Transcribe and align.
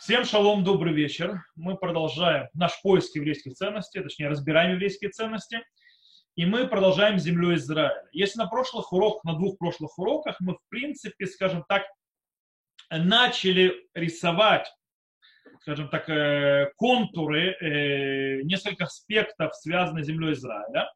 Всем 0.00 0.24
шалом, 0.24 0.64
добрый 0.64 0.94
вечер. 0.94 1.44
Мы 1.56 1.76
продолжаем 1.76 2.48
наш 2.54 2.80
поиск 2.80 3.14
еврейских 3.16 3.52
ценностей, 3.52 4.00
точнее, 4.00 4.30
разбираем 4.30 4.72
еврейские 4.72 5.10
ценности. 5.10 5.62
И 6.36 6.46
мы 6.46 6.66
продолжаем 6.66 7.18
землю 7.18 7.54
Израиля. 7.54 8.08
Если 8.10 8.38
на 8.38 8.46
прошлых 8.46 8.94
уроках, 8.94 9.24
на 9.24 9.34
двух 9.34 9.58
прошлых 9.58 9.98
уроках 9.98 10.36
мы, 10.40 10.54
в 10.54 10.60
принципе, 10.70 11.26
скажем 11.26 11.66
так, 11.68 11.82
начали 12.88 13.74
рисовать, 13.92 14.72
скажем 15.60 15.90
так, 15.90 16.08
э, 16.08 16.72
контуры, 16.76 17.50
э, 17.50 18.40
несколько 18.44 18.84
аспектов, 18.84 19.54
связанных 19.54 20.04
с 20.04 20.06
землей 20.06 20.32
Израиля, 20.32 20.90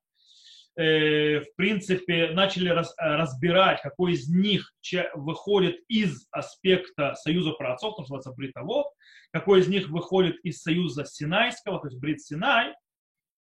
э, 0.76 1.40
в 1.40 1.56
принципе, 1.56 2.30
начали 2.30 2.68
разбирать, 2.98 3.80
какой 3.82 4.12
из 4.12 4.28
них 4.28 4.72
выходит 5.14 5.76
из 5.88 6.26
аспекта 6.30 7.14
союза 7.14 7.52
праотцов, 7.52 7.96
то, 7.96 8.04
что 8.04 8.14
называется 8.14 8.32
бритовод, 8.32 8.86
какой 9.32 9.60
из 9.60 9.68
них 9.68 9.88
выходит 9.88 10.36
из 10.44 10.62
союза 10.62 11.04
Синайского, 11.04 11.80
то 11.80 11.88
есть 11.88 11.98
Брит 11.98 12.20
Синай, 12.20 12.74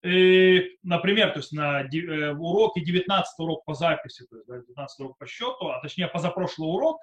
и, 0.05 0.77
например, 0.83 1.31
то 1.31 1.39
есть 1.39 1.53
на 1.53 1.81
э, 1.81 2.33
уроке 2.35 2.83
19 2.83 3.27
урок 3.39 3.65
по 3.65 3.73
записи, 3.73 4.27
то 4.29 4.37
есть 4.37 4.67
19 4.67 5.01
урок 5.01 5.19
по 5.19 5.27
счету, 5.27 5.69
а 5.69 5.81
точнее 5.81 6.09
позапрошлый 6.09 6.69
урок, 6.69 7.01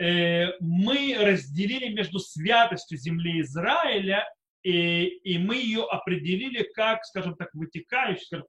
э, 0.00 0.52
мы 0.60 1.16
разделили 1.18 1.92
между 1.92 2.20
святостью 2.20 2.96
земли 2.96 3.40
Израиля 3.40 4.24
и, 4.62 5.04
и 5.04 5.38
мы 5.38 5.56
ее 5.56 5.82
определили 5.82 6.62
как, 6.74 7.04
скажем 7.04 7.34
так, 7.34 7.48
вытекающую, 7.54 8.24
скажем, 8.24 8.46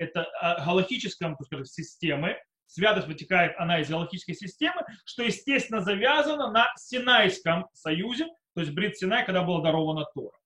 это 0.00 0.26
а, 0.40 0.64
галактическая 0.64 1.36
скажем, 1.44 1.64
системы, 1.66 2.36
святость 2.66 3.06
вытекает 3.06 3.54
она 3.58 3.80
из 3.80 3.90
галактической 3.90 4.34
системы, 4.34 4.82
что, 5.04 5.22
естественно, 5.22 5.82
завязано 5.82 6.50
на 6.50 6.72
Синайском 6.76 7.66
союзе, 7.74 8.26
то 8.54 8.62
есть 8.62 8.72
Брит 8.72 8.96
Синай, 8.96 9.24
когда 9.24 9.42
была 9.42 9.60
дарована 9.60 10.06
Тора. 10.14 10.36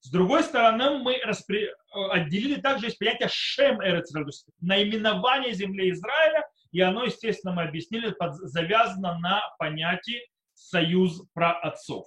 С 0.00 0.10
другой 0.10 0.42
стороны, 0.42 0.98
мы 0.98 1.18
распри... 1.24 1.70
отделили 2.10 2.60
также 2.60 2.88
из 2.88 2.96
понятия 2.96 3.28
Шем 3.30 3.80
Эрец, 3.82 4.12
наименование 4.60 5.54
земли 5.54 5.90
Израиля, 5.90 6.46
и 6.72 6.80
оно, 6.80 7.04
естественно, 7.04 7.54
мы 7.54 7.62
объяснили, 7.62 8.10
под... 8.10 8.34
завязано 8.34 9.18
на 9.20 9.42
понятии 9.58 10.20
союз 10.54 11.22
про 11.32 11.52
отцов. 11.52 12.06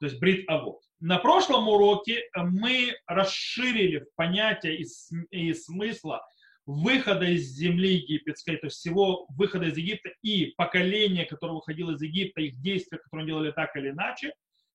То 0.00 0.06
есть 0.06 0.18
Брит 0.18 0.44
Авод. 0.48 0.80
На 1.02 1.18
прошлом 1.18 1.66
уроке 1.66 2.22
мы 2.36 2.94
расширили 3.08 4.06
понятие 4.14 4.84
и, 5.32 5.52
смысла 5.52 6.24
выхода 6.64 7.24
из 7.24 7.48
земли 7.56 7.94
египетской, 7.94 8.56
то 8.56 8.66
есть 8.66 8.76
всего 8.76 9.26
выхода 9.30 9.64
из 9.64 9.76
Египта 9.76 10.10
и 10.22 10.54
поколения, 10.56 11.24
которое 11.24 11.54
выходило 11.54 11.90
из 11.90 12.02
Египта, 12.02 12.42
их 12.42 12.60
действия, 12.60 12.98
которые 12.98 13.24
они 13.24 13.32
делали 13.32 13.50
так 13.50 13.74
или 13.74 13.90
иначе, 13.90 14.32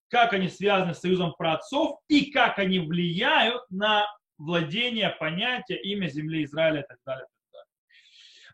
как 0.09 0.33
они 0.33 0.49
связаны 0.49 0.93
с 0.93 0.99
союзом 0.99 1.33
праотцов 1.37 1.99
и 2.09 2.29
как 2.29 2.59
они 2.59 2.79
влияют 2.79 3.61
на 3.69 4.05
владение 4.37 5.15
понятия, 5.17 5.77
имя 5.81 6.07
земли 6.09 6.43
Израиля 6.43 6.81
и 6.81 6.87
так 6.89 6.97
далее. 7.05 7.25
Так 7.25 7.53
далее. 7.53 7.67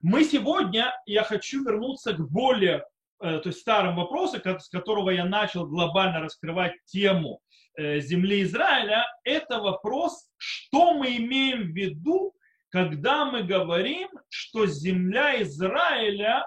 Мы 0.03 0.23
сегодня, 0.25 0.93
я 1.07 1.23
хочу 1.23 1.65
вернуться 1.65 2.13
к 2.13 2.19
более 2.29 2.85
э, 3.19 3.39
то 3.39 3.49
есть 3.49 3.61
старым 3.61 3.95
вопросам, 3.95 4.59
с 4.59 4.69
которого 4.69 5.09
я 5.09 5.25
начал 5.25 5.65
глобально 5.65 6.19
раскрывать 6.19 6.73
тему 6.85 7.39
э, 7.41 7.52
земли 7.77 8.43
Израиля, 8.43 9.05
это 9.23 9.59
вопрос, 9.59 10.29
что 10.37 10.93
мы 10.93 11.17
имеем 11.17 11.71
в 11.71 11.75
виду, 11.75 12.33
когда 12.69 13.25
мы 13.25 13.43
говорим, 13.43 14.09
что 14.29 14.65
земля 14.65 15.41
Израиля 15.43 16.45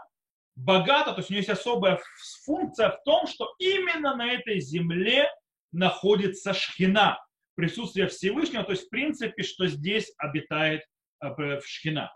богата, 0.57 1.13
то 1.13 1.19
есть 1.19 1.31
у 1.31 1.35
нее 1.35 1.41
есть 1.41 1.51
особая 1.51 2.01
функция 2.45 2.91
в 2.91 3.03
том, 3.05 3.27
что 3.27 3.55
именно 3.59 4.17
на 4.17 4.33
этой 4.33 4.59
земле 4.61 5.31
находится 5.71 6.55
шхина, 6.55 7.19
присутствие 7.55 8.09
Всевышнего, 8.09 8.65
то 8.65 8.73
есть 8.73 8.87
в 8.87 8.91
принципе, 8.91 9.43
что 9.43 9.67
здесь 9.67 10.13
обитает 10.19 10.83
э, 11.23 11.61
шхина. 11.65 12.13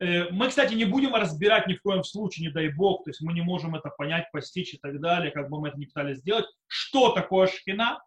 Э, 0.00 0.30
мы, 0.30 0.48
кстати, 0.48 0.74
не 0.74 0.84
будем 0.84 1.14
разбирать 1.14 1.66
ни 1.66 1.74
в 1.74 1.82
коем 1.82 2.04
случае, 2.04 2.48
не 2.48 2.52
дай 2.52 2.68
бог, 2.68 3.04
то 3.04 3.10
есть 3.10 3.20
мы 3.20 3.32
не 3.32 3.42
можем 3.42 3.74
это 3.74 3.90
понять, 3.90 4.30
постичь 4.32 4.74
и 4.74 4.78
так 4.78 5.00
далее, 5.00 5.30
как 5.30 5.50
бы 5.50 5.60
мы 5.60 5.68
это 5.68 5.78
не 5.78 5.86
пытались 5.86 6.18
сделать, 6.18 6.46
что 6.66 7.12
такое 7.12 7.48
шхина, 7.48 8.00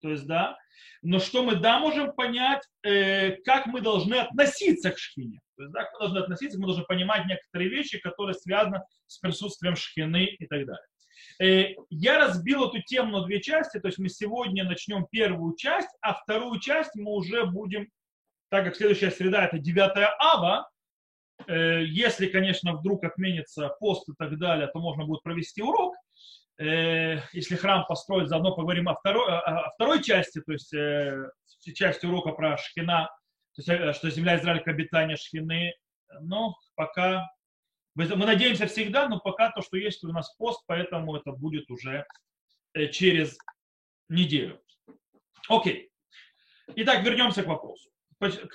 то 0.00 0.10
есть, 0.10 0.26
да, 0.26 0.56
но 1.02 1.18
что 1.18 1.42
мы, 1.42 1.56
да, 1.56 1.78
можем 1.78 2.12
понять, 2.12 2.62
э, 2.82 3.36
как 3.42 3.66
мы 3.66 3.80
должны 3.80 4.14
относиться 4.14 4.90
к 4.90 4.98
шхине. 4.98 5.40
То 5.56 5.62
есть, 5.64 5.72
да, 5.72 5.84
как 5.84 5.92
мы 5.94 5.98
должны 6.00 6.18
относиться, 6.18 6.58
мы 6.58 6.66
должны 6.66 6.84
понимать 6.84 7.26
некоторые 7.26 7.70
вещи, 7.70 7.98
которые 7.98 8.34
связаны 8.34 8.80
с 9.06 9.18
присутствием 9.18 9.76
шхины 9.76 10.24
и 10.24 10.46
так 10.46 10.66
далее. 10.66 10.86
Э, 11.40 11.74
я 11.90 12.18
разбил 12.18 12.68
эту 12.68 12.82
тему 12.82 13.18
на 13.18 13.26
две 13.26 13.40
части, 13.40 13.78
то 13.78 13.88
есть 13.88 13.98
мы 13.98 14.08
сегодня 14.08 14.64
начнем 14.64 15.06
первую 15.10 15.56
часть, 15.56 15.90
а 16.00 16.14
вторую 16.14 16.60
часть 16.60 16.94
мы 16.94 17.12
уже 17.12 17.44
будем, 17.44 17.88
так 18.50 18.64
как 18.64 18.76
следующая 18.76 19.10
среда 19.10 19.44
это 19.44 19.58
9 19.58 20.14
ава, 20.20 20.68
э, 21.46 21.84
если, 21.84 22.26
конечно, 22.26 22.74
вдруг 22.76 23.04
отменится 23.04 23.68
пост 23.80 24.08
и 24.08 24.12
так 24.18 24.38
далее, 24.38 24.68
то 24.68 24.80
можно 24.80 25.04
будет 25.04 25.22
провести 25.22 25.62
урок, 25.62 25.94
если 26.58 27.56
храм 27.56 27.86
построить, 27.86 28.28
заодно 28.28 28.54
поговорим 28.54 28.88
о 28.88 28.96
второй, 28.96 29.28
о 29.28 29.70
второй 29.70 30.02
части, 30.02 30.40
то 30.40 30.52
есть 30.52 30.74
э, 30.74 31.30
части 31.74 32.06
урока 32.06 32.32
про 32.32 32.56
Шхина, 32.56 33.08
то 33.54 33.62
есть, 33.62 33.68
э, 33.68 33.92
что 33.92 34.10
земля 34.10 34.36
Израиля 34.38 34.60
к 34.60 34.68
обитанию 34.68 35.16
Шхины. 35.16 35.74
Но 36.20 36.56
пока, 36.74 37.30
мы 37.94 38.06
надеемся 38.06 38.66
всегда, 38.66 39.08
но 39.08 39.20
пока 39.20 39.50
то, 39.50 39.62
что 39.62 39.76
есть 39.76 40.02
у 40.04 40.12
нас 40.12 40.34
пост, 40.36 40.64
поэтому 40.66 41.16
это 41.16 41.32
будет 41.32 41.70
уже 41.70 42.06
через 42.92 43.38
неделю. 44.08 44.60
Окей. 45.48 45.90
Итак, 46.74 47.04
вернемся 47.04 47.42
к 47.42 47.46
вопросу. 47.46 47.88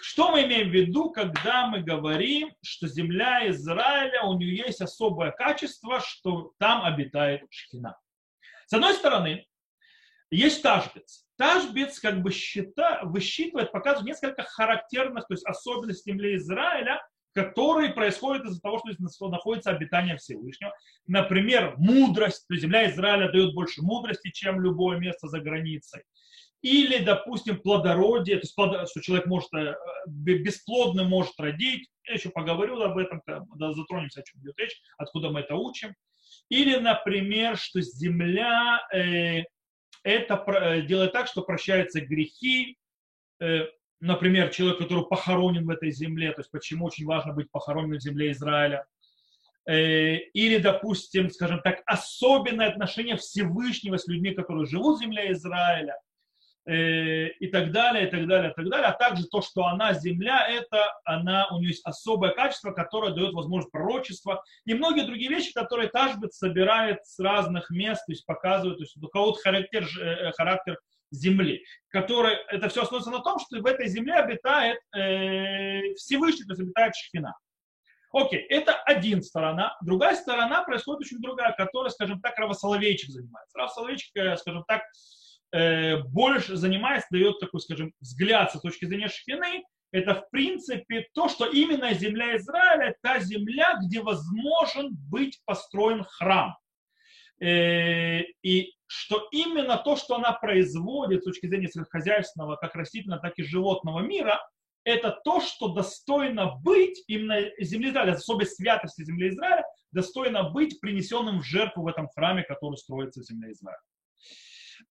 Что 0.02 0.32
мы 0.32 0.44
имеем 0.44 0.70
в 0.70 0.74
виду, 0.74 1.12
когда 1.12 1.68
мы 1.68 1.82
говорим, 1.82 2.54
что 2.62 2.88
земля 2.88 3.50
Израиля, 3.50 4.24
у 4.24 4.38
нее 4.38 4.58
есть 4.58 4.82
особое 4.82 5.32
качество, 5.32 6.02
что 6.02 6.52
там 6.60 6.84
обитает 6.84 7.44
шхина? 7.50 7.98
С 8.66 8.74
одной 8.74 8.94
стороны, 8.94 9.46
есть 10.30 10.62
тажбец. 10.62 11.26
Тажбец 11.38 12.00
как 12.00 12.22
бы 12.22 12.32
счита, 12.32 13.02
высчитывает, 13.04 13.72
показывает 13.72 14.08
несколько 14.08 14.44
характерных, 14.44 15.28
то 15.28 15.34
есть 15.34 15.46
особенностей 15.46 16.12
земли 16.12 16.36
Израиля, 16.36 17.02
которые 17.34 17.94
происходят 17.94 18.46
из-за 18.46 18.62
того, 18.62 18.82
что 19.12 19.30
находится 19.30 19.72
обитание 19.72 20.18
Всевышнего. 20.18 20.74
Например, 21.08 21.76
мудрость, 21.78 22.46
то 22.48 22.54
есть 22.54 22.64
земля 22.64 22.90
Израиля 22.92 23.32
дает 23.32 23.54
больше 23.54 23.82
мудрости, 23.82 24.30
чем 24.32 24.62
любое 24.62 24.98
место 25.00 25.28
за 25.28 25.40
границей. 25.40 26.04
Или, 26.64 27.00
допустим, 27.04 27.60
плодородие, 27.60 28.38
то 28.38 28.44
есть, 28.44 28.90
что 28.90 29.02
человек 29.02 29.28
может 29.28 29.54
э, 29.54 29.76
бесплодно 30.08 31.04
может 31.04 31.38
родить. 31.38 31.90
Я 32.08 32.14
еще 32.14 32.30
поговорю 32.30 32.82
об 32.82 32.98
этом, 32.98 33.22
когда 33.22 33.74
затронемся, 33.74 34.22
о 34.22 34.24
чем 34.24 34.42
идет 34.42 34.58
речь, 34.58 34.82
откуда 34.98 35.30
мы 35.30 35.42
это 35.42 35.56
учим. 35.56 35.94
Или, 36.48 36.78
например, 36.78 37.58
что 37.58 37.82
земля 37.82 38.82
э, 38.94 39.44
это 40.04 40.44
э, 40.48 40.82
делает 40.84 41.12
так, 41.12 41.28
что 41.28 41.42
прощаются 41.42 42.00
грехи. 42.00 42.78
Э, 43.42 43.66
например, 44.00 44.50
человек, 44.50 44.78
который 44.78 45.06
похоронен 45.06 45.66
в 45.66 45.70
этой 45.70 45.92
земле, 45.92 46.32
то 46.32 46.40
есть 46.40 46.52
почему 46.52 46.86
очень 46.86 47.06
важно 47.06 47.34
быть 47.34 47.52
похороненным 47.52 48.00
в 48.00 48.02
земле 48.02 48.32
Израиля. 48.32 48.86
Э, 49.68 50.16
или, 50.16 50.60
допустим, 50.60 51.30
скажем 51.30 51.60
так, 51.62 51.82
особенное 51.86 52.70
отношение 52.70 53.18
Всевышнего 53.18 53.98
с 53.98 54.08
людьми, 54.08 54.32
которые 54.34 54.66
живут 54.66 55.00
в 55.00 55.04
земле 55.04 55.34
Израиля– 55.34 55.98
и 56.66 57.48
так 57.52 57.72
далее, 57.72 58.08
и 58.08 58.12
так 58.12 58.28
далее, 58.28 58.52
и 58.52 58.54
так 58.54 58.70
далее. 58.70 58.88
А 58.88 58.94
также 58.94 59.26
то, 59.26 59.42
что 59.42 59.66
она 59.66 59.94
земля, 59.94 60.48
это 60.48 60.94
она, 61.04 61.48
у 61.52 61.58
нее 61.58 61.70
есть 61.70 61.86
особое 61.86 62.32
качество, 62.32 62.72
которое 62.72 63.14
дает 63.14 63.34
возможность 63.34 63.72
пророчества 63.72 64.44
и 64.66 64.74
многие 64.74 65.06
другие 65.06 65.30
вещи, 65.30 65.54
которые 65.54 65.90
Ташбет 65.90 66.34
собирает 66.34 67.06
с 67.06 67.20
разных 67.20 67.70
мест, 67.70 68.06
то 68.06 68.14
есть 68.14 68.26
показывает, 68.26 68.78
то 68.78 68.84
есть 68.84 68.96
у 68.96 69.08
кого-то 69.08 69.42
характер, 69.42 69.86
э, 70.02 70.32
характер 70.32 70.80
земли, 71.12 71.64
который, 71.90 72.36
это 72.48 72.70
все 72.70 72.84
основывается 72.84 73.12
на 73.12 73.24
том, 73.24 73.40
что 73.40 73.60
в 73.62 73.66
этой 73.66 73.88
земле 73.88 74.16
обитает 74.16 74.80
э, 74.96 75.94
Всевышний, 75.96 76.46
то 76.46 76.54
есть 76.54 76.62
обитает 76.62 76.96
Шхина. 76.96 77.36
Окей, 78.14 78.40
это 78.42 78.74
один 78.74 79.24
сторона. 79.24 79.76
Другая 79.82 80.16
сторона 80.16 80.64
происходит 80.64 81.02
очень 81.02 81.20
другая, 81.20 81.52
которая, 81.58 81.90
скажем 81.90 82.22
так, 82.22 82.38
Рава 82.38 82.54
Соловейчик 82.54 83.10
занимается. 83.10 83.58
Рав 83.58 83.72
Соловейчик, 83.72 84.16
э, 84.16 84.38
скажем 84.38 84.64
так, 84.68 84.84
Э, 84.84 85.23
больше 86.10 86.56
занимается, 86.56 87.08
дает 87.12 87.40
такой, 87.40 87.62
скажем, 87.62 87.94
взгляд 88.00 88.52
с 88.52 88.60
точки 88.60 88.86
зрения 88.86 89.08
Шхины, 89.08 89.64
это 89.94 90.16
в 90.16 90.30
принципе 90.32 91.08
то, 91.14 91.30
что 91.30 91.46
именно 91.46 91.94
земля 91.94 92.36
Израиля, 92.38 92.96
та 93.02 93.20
земля, 93.20 93.78
где 93.84 94.02
возможен 94.02 94.90
быть 94.92 95.40
построен 95.46 96.04
храм. 96.04 96.58
Э, 97.40 98.22
и 98.42 98.74
что 98.88 99.28
именно 99.32 99.78
то, 99.78 99.96
что 99.96 100.16
она 100.16 100.32
производит 100.34 101.22
с 101.22 101.26
точки 101.26 101.46
зрения 101.46 101.68
сельскохозяйственного, 101.68 102.56
как 102.56 102.74
растительного, 102.74 103.22
так 103.22 103.34
и 103.38 103.44
животного 103.44 104.00
мира, 104.00 104.40
это 104.84 105.12
то, 105.24 105.42
что 105.42 105.70
достойно 105.70 106.56
быть 106.56 107.04
именно 107.08 107.40
земли 107.60 107.92
Израиля, 107.92 108.14
особой 108.14 108.48
святости 108.48 109.04
земли 109.04 109.30
Израиля, 109.30 109.64
достойно 109.92 110.50
быть 110.50 110.80
принесенным 110.80 111.40
в 111.40 111.46
жертву 111.46 111.84
в 111.84 111.88
этом 111.88 112.08
храме, 112.10 112.44
который 112.44 112.78
строится 112.78 113.22
в 113.22 113.26
земле 113.26 113.52
Израиля. 113.52 113.80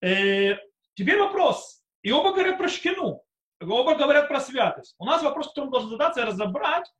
Э, 0.01 0.57
теперь 0.95 1.19
вопрос. 1.19 1.83
И 2.01 2.11
оба 2.11 2.33
говорят 2.33 2.57
про 2.57 2.67
шкину, 2.67 3.23
оба 3.61 3.95
говорят 3.95 4.27
про 4.27 4.39
святость. 4.39 4.95
У 4.97 5.05
нас 5.05 5.23
вопрос, 5.23 5.49
который 5.49 5.65
мы 5.65 5.71
должны 5.71 5.89
задаться 5.91 6.21
и 6.21 6.25
разобрать, 6.25 6.91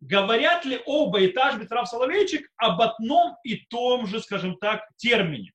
говорят 0.00 0.64
ли 0.64 0.80
оба 0.86 1.24
этаж 1.26 1.56
Бетрав 1.58 1.88
Соловейчик 1.88 2.48
об 2.56 2.80
одном 2.80 3.36
и 3.44 3.56
том 3.66 4.06
же, 4.06 4.20
скажем 4.20 4.56
так, 4.56 4.84
термине. 4.96 5.52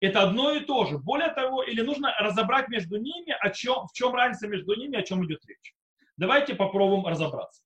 Это 0.00 0.22
одно 0.22 0.52
и 0.52 0.60
то 0.60 0.86
же. 0.86 0.98
Более 0.98 1.28
того, 1.28 1.62
или 1.62 1.82
нужно 1.82 2.14
разобрать 2.18 2.68
между 2.68 2.96
ними, 2.96 3.36
о 3.38 3.50
чем, 3.50 3.86
в 3.86 3.92
чем 3.92 4.14
разница 4.14 4.48
между 4.48 4.74
ними, 4.74 4.96
о 4.96 5.02
чем 5.02 5.24
идет 5.26 5.44
речь. 5.46 5.74
Давайте 6.16 6.54
попробуем 6.54 7.06
разобраться. 7.06 7.62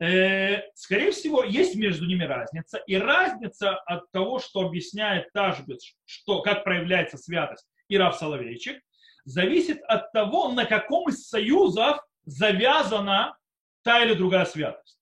Э, 0.00 0.62
скорее 0.74 1.12
всего, 1.12 1.44
есть 1.44 1.76
между 1.76 2.06
ними 2.06 2.24
разница. 2.24 2.78
И 2.86 2.96
разница 2.96 3.76
от 3.76 4.10
того, 4.10 4.40
что 4.40 4.60
объясняет 4.60 5.32
Ташбец, 5.32 5.94
что, 6.04 6.42
как 6.42 6.64
проявляется 6.64 7.16
святость 7.16 7.66
и 7.88 7.96
Рав 7.96 8.16
Соловейчик, 8.16 8.82
зависит 9.24 9.80
от 9.82 10.12
того, 10.12 10.50
на 10.52 10.64
каком 10.66 11.08
из 11.08 11.28
союзов 11.28 12.00
завязана 12.24 13.36
та 13.82 14.02
или 14.02 14.14
другая 14.14 14.46
святость. 14.46 14.98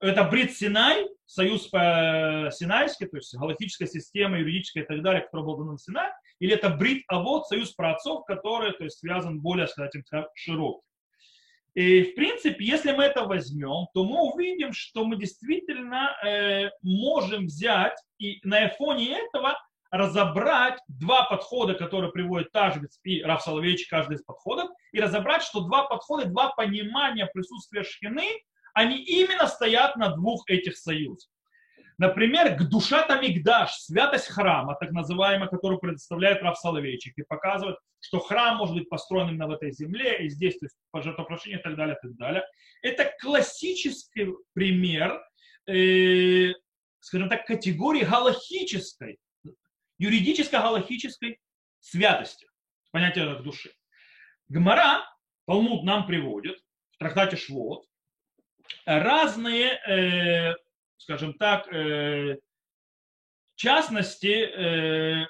Это 0.00 0.24
Брит 0.24 0.56
Синай, 0.56 1.06
союз 1.26 1.66
по 1.68 2.50
Синайский, 2.52 3.06
то 3.06 3.16
есть 3.16 3.34
галактическая 3.34 3.88
система, 3.88 4.38
юридическая 4.38 4.84
и 4.84 4.86
так 4.86 5.02
далее, 5.02 5.22
которая 5.22 5.46
была 5.46 5.58
дана 5.58 5.72
на 5.72 5.78
Синай, 5.78 6.10
или 6.40 6.54
это 6.54 6.70
Брит 6.70 7.04
Авод, 7.08 7.46
союз 7.46 7.72
праотцов, 7.72 8.24
который 8.26 8.72
то 8.72 8.84
есть, 8.84 8.98
связан 8.98 9.40
более, 9.40 9.66
скажем 9.66 10.02
так, 10.10 10.28
широкий. 10.34 10.82
И, 11.74 12.04
в 12.04 12.14
принципе, 12.14 12.64
если 12.64 12.92
мы 12.92 13.04
это 13.04 13.24
возьмем, 13.24 13.88
то 13.94 14.04
мы 14.04 14.32
увидим, 14.32 14.72
что 14.72 15.04
мы 15.04 15.16
действительно 15.16 16.16
э, 16.24 16.70
можем 16.82 17.46
взять 17.46 17.98
и 18.18 18.38
на 18.44 18.68
фоне 18.68 19.18
этого 19.18 19.58
разобрать 19.90 20.78
два 20.88 21.24
подхода, 21.24 21.74
которые 21.74 22.12
приводит 22.12 22.52
Тажбец 22.52 22.98
и 23.02 23.22
Раф 23.22 23.42
Соловейчик, 23.42 23.90
каждый 23.90 24.16
из 24.16 24.22
подходов, 24.22 24.70
и 24.92 25.00
разобрать, 25.00 25.42
что 25.42 25.60
два 25.60 25.84
подхода, 25.84 26.26
два 26.26 26.50
понимания 26.50 27.26
присутствия 27.26 27.82
шхины, 27.82 28.28
они 28.72 28.98
именно 28.98 29.46
стоят 29.46 29.96
на 29.96 30.08
двух 30.10 30.48
этих 30.48 30.76
союзах. 30.76 31.30
Например, 31.98 32.56
к 32.56 32.68
душа 32.68 33.06
Тамигдаш, 33.06 33.72
святость 33.74 34.28
храма, 34.28 34.76
так 34.80 34.90
называемая, 34.90 35.48
которую 35.48 35.78
предоставляет 35.78 36.42
Раф 36.42 36.58
Соловейчик, 36.58 37.16
и 37.16 37.22
показывает, 37.22 37.76
что 38.00 38.18
храм 38.18 38.56
может 38.56 38.74
быть 38.74 38.88
построен 38.88 39.28
именно 39.28 39.46
в 39.46 39.52
этой 39.52 39.72
земле, 39.72 40.24
и 40.24 40.28
здесь 40.28 40.58
то 40.58 40.66
есть, 40.66 40.76
пожертвопрошение 40.90 41.60
и 41.60 41.62
так 41.62 41.76
далее, 41.76 41.96
и 41.96 42.06
так 42.06 42.16
далее. 42.16 42.44
Это 42.82 43.12
классический 43.20 44.28
пример, 44.54 45.22
э, 45.66 46.52
скажем 46.98 47.28
так, 47.28 47.46
категории 47.46 48.04
галахической, 48.04 49.18
юридической 49.98 50.60
галахической 50.60 51.38
святости, 51.78 52.46
понятие 52.90 53.40
души. 53.42 53.72
Гмара, 54.48 55.04
Талмуд 55.46 55.84
нам 55.84 56.06
приводит 56.06 56.58
в 56.92 56.98
трактате 56.98 57.36
Швот 57.36 57.84
разные 58.86 59.78
э, 59.86 60.54
скажем 60.96 61.34
так, 61.34 61.72
э, 61.72 62.38
частности 63.56 64.26
э, 64.26 65.26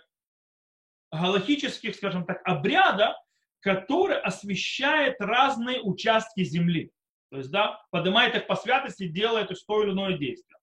галактических, 1.12 1.94
скажем 1.94 2.26
так, 2.26 2.40
обряда, 2.44 3.16
который 3.60 4.18
освещает 4.18 5.16
разные 5.20 5.80
участки 5.80 6.44
земли. 6.44 6.90
То 7.30 7.38
есть, 7.38 7.50
да, 7.50 7.80
поднимает 7.90 8.34
их 8.36 8.46
по 8.46 8.56
святости, 8.56 9.08
делает 9.08 9.50
то 9.66 9.82
или 9.82 9.90
иное 9.90 10.18
действие. 10.18 10.56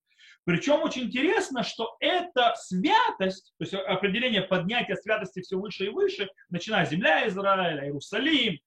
Причем 0.44 0.82
очень 0.82 1.04
интересно, 1.04 1.64
что 1.64 1.96
эта 2.00 2.56
святость, 2.56 3.54
то 3.58 3.64
есть 3.64 3.74
определение 3.74 4.42
поднятия 4.42 4.96
святости 4.96 5.42
все 5.42 5.58
выше 5.58 5.86
и 5.86 5.90
выше, 5.90 6.30
начиная 6.50 6.86
с 6.86 6.90
земля 6.90 7.28
Израиля, 7.28 7.86
Иерусалим, 7.86 8.60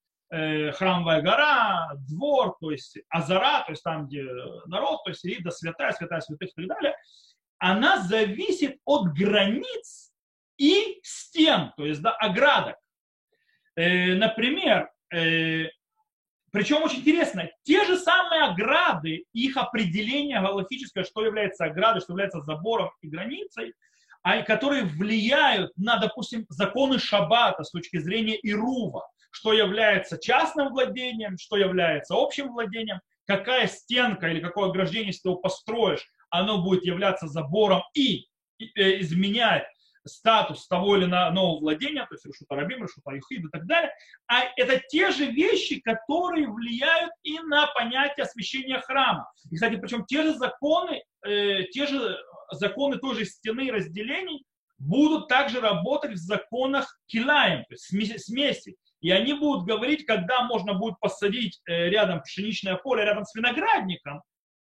храмовая 0.73 1.23
гора, 1.23 1.93
двор, 2.09 2.57
то 2.61 2.71
есть 2.71 2.99
Азара, 3.09 3.65
то 3.65 3.73
есть 3.73 3.83
там, 3.83 4.07
где 4.07 4.25
народ, 4.67 5.05
то 5.05 5.11
есть 5.11 5.25
Рида, 5.25 5.51
святая, 5.51 5.93
святая 5.93 6.21
святых 6.21 6.49
и 6.49 6.53
так 6.55 6.67
далее, 6.67 6.95
она 7.59 8.03
зависит 8.03 8.79
от 8.85 9.13
границ 9.13 10.13
и 10.59 11.01
стен, 11.03 11.73
то 11.77 11.85
есть 11.85 12.03
да, 12.03 12.11
оградок. 12.13 12.77
Э, 13.77 14.15
например, 14.15 14.91
э, 15.13 15.67
причем 16.53 16.83
очень 16.83 17.01
интересно, 17.01 17.51
те 17.65 17.85
же 17.85 17.97
самые 17.97 18.43
ограды, 18.45 19.25
их 19.33 19.57
определение 19.57 20.41
галактическое, 20.41 21.05
что 21.05 21.25
является 21.25 21.65
оградой, 21.65 22.01
что 22.01 22.13
является 22.13 22.41
забором 22.43 22.91
и 23.01 23.09
границей, 23.09 23.75
а, 24.23 24.43
которые 24.43 24.85
влияют 24.85 25.73
на, 25.77 25.97
допустим, 25.97 26.47
законы 26.49 26.99
шаббата 26.99 27.65
с 27.65 27.71
точки 27.71 27.99
зрения 27.99 28.39
Ирува, 28.43 29.07
что 29.35 29.53
является 29.53 30.17
частным 30.17 30.69
владением, 30.69 31.37
что 31.39 31.57
является 31.57 32.15
общим 32.17 32.53
владением, 32.53 33.01
какая 33.27 33.67
стенка 33.67 34.29
или 34.29 34.39
какое 34.39 34.69
ограждение, 34.69 35.09
если 35.09 35.23
ты 35.23 35.29
его 35.31 35.39
построишь, 35.39 36.07
оно 36.31 36.63
будет 36.63 36.85
являться 36.85 37.27
забором 37.27 37.83
и 37.95 38.27
э, 38.61 39.01
изменять 39.01 39.65
статус 40.07 40.69
того 40.69 40.97
или 40.97 41.07
иного 41.07 41.59
владения, 41.59 42.07
то 42.07 42.15
есть 42.15 42.25
Решута 42.27 42.55
Рабим, 42.55 42.85
Решута 42.85 43.11
Юхид 43.11 43.47
и 43.47 43.49
так 43.49 43.67
далее. 43.67 43.91
А 44.29 44.45
это 44.57 44.81
те 44.89 45.11
же 45.11 45.27
вещи, 45.27 45.81
которые 45.81 46.47
влияют 46.47 47.11
и 47.25 47.41
на 47.41 47.67
понятие 47.69 48.25
освящения 48.25 48.81
храма. 48.83 49.29
И, 49.51 49.57
кстати, 49.57 49.77
причем 49.77 50.05
те 50.05 50.23
же 50.23 50.35
законы, 50.35 51.03
э, 51.27 51.65
те 51.73 51.89
же 51.89 52.17
законы 52.53 52.99
той 52.99 53.17
же 53.17 53.25
стены 53.25 53.73
разделений 53.73 54.45
будут 54.79 55.29
также 55.29 55.61
работать 55.61 56.13
в 56.13 56.19
законах 56.19 57.01
килаем, 57.07 57.65
то 57.65 57.75
есть 57.75 58.25
смеси. 58.25 58.77
И 59.05 59.11
они 59.11 59.35
будут 59.35 59.67
говорить, 59.67 60.07
когда 60.07 60.45
можно 60.45 60.73
будет 60.73 60.99
посадить 60.99 61.61
э, 61.67 61.91
рядом 61.91 62.23
пшеничное 62.23 62.77
поле, 62.77 63.05
рядом 63.05 63.27
с 63.27 63.35
виноградником, 63.35 64.23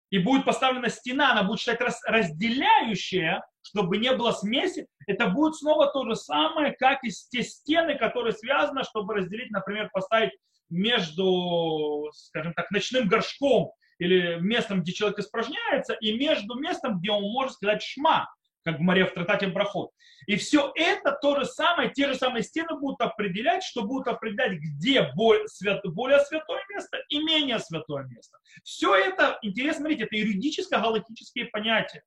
и 0.10 0.18
будет 0.18 0.44
поставлена 0.44 0.90
стена, 0.90 1.34
она 1.34 1.44
будет 1.44 1.60
считать 1.60 1.80
разделяющая, 2.08 3.46
чтобы 3.62 3.98
не 3.98 4.12
было 4.16 4.32
смеси, 4.32 4.88
это 5.06 5.28
будет 5.28 5.54
снова 5.56 5.86
то 5.86 6.04
же 6.10 6.16
самое, 6.16 6.72
как 6.72 7.04
и 7.04 7.12
те 7.30 7.44
стены, 7.44 7.96
которые 7.96 8.34
связаны, 8.34 8.84
чтобы 8.84 9.14
разделить, 9.14 9.52
например, 9.52 9.92
поставить 9.94 10.32
между, 10.68 12.10
скажем 12.16 12.56
так, 12.56 12.72
ночным 12.72 13.08
горшком 13.08 13.72
или 14.00 14.40
местом, 14.40 14.82
где 14.82 14.94
человек 14.94 15.20
испражняется, 15.20 15.94
и 15.94 16.18
между 16.18 16.56
местом, 16.56 17.00
где 17.00 17.12
он 17.12 17.22
может 17.22 17.54
сказать 17.54 17.84
шма 17.84 18.34
как 18.63 18.80
в 18.80 18.81
море 18.81 19.06
в 19.06 19.13
Тратате 19.13 19.48
Брахот. 19.48 19.92
И 20.25 20.36
все 20.38 20.71
это 20.75 21.18
то 21.21 21.39
же 21.39 21.45
самое, 21.45 21.92
те 21.92 22.07
же 22.07 22.15
самые 22.15 22.44
стены 22.44 22.80
будут 22.80 23.01
определять, 23.01 23.63
что 23.63 23.84
будут 23.84 24.08
определять, 24.08 24.53
где 24.53 25.12
более 25.13 25.48
святое 25.48 26.62
место 26.74 26.98
и 27.10 27.20
менее 27.24 27.60
святое 27.60 28.03
место. 28.05 28.38
Все 28.63 28.96
это, 28.96 29.38
интересно 29.41 29.82
смотрите, 29.82 30.05
это 30.05 30.15
юридическое 30.15 30.79
галактические 30.79 31.46
понятия. 31.46 32.03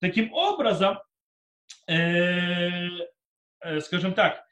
Таким 0.00 0.32
образом, 0.32 0.98
э, 1.88 2.86
э, 3.60 3.80
скажем 3.80 4.14
так, 4.14 4.44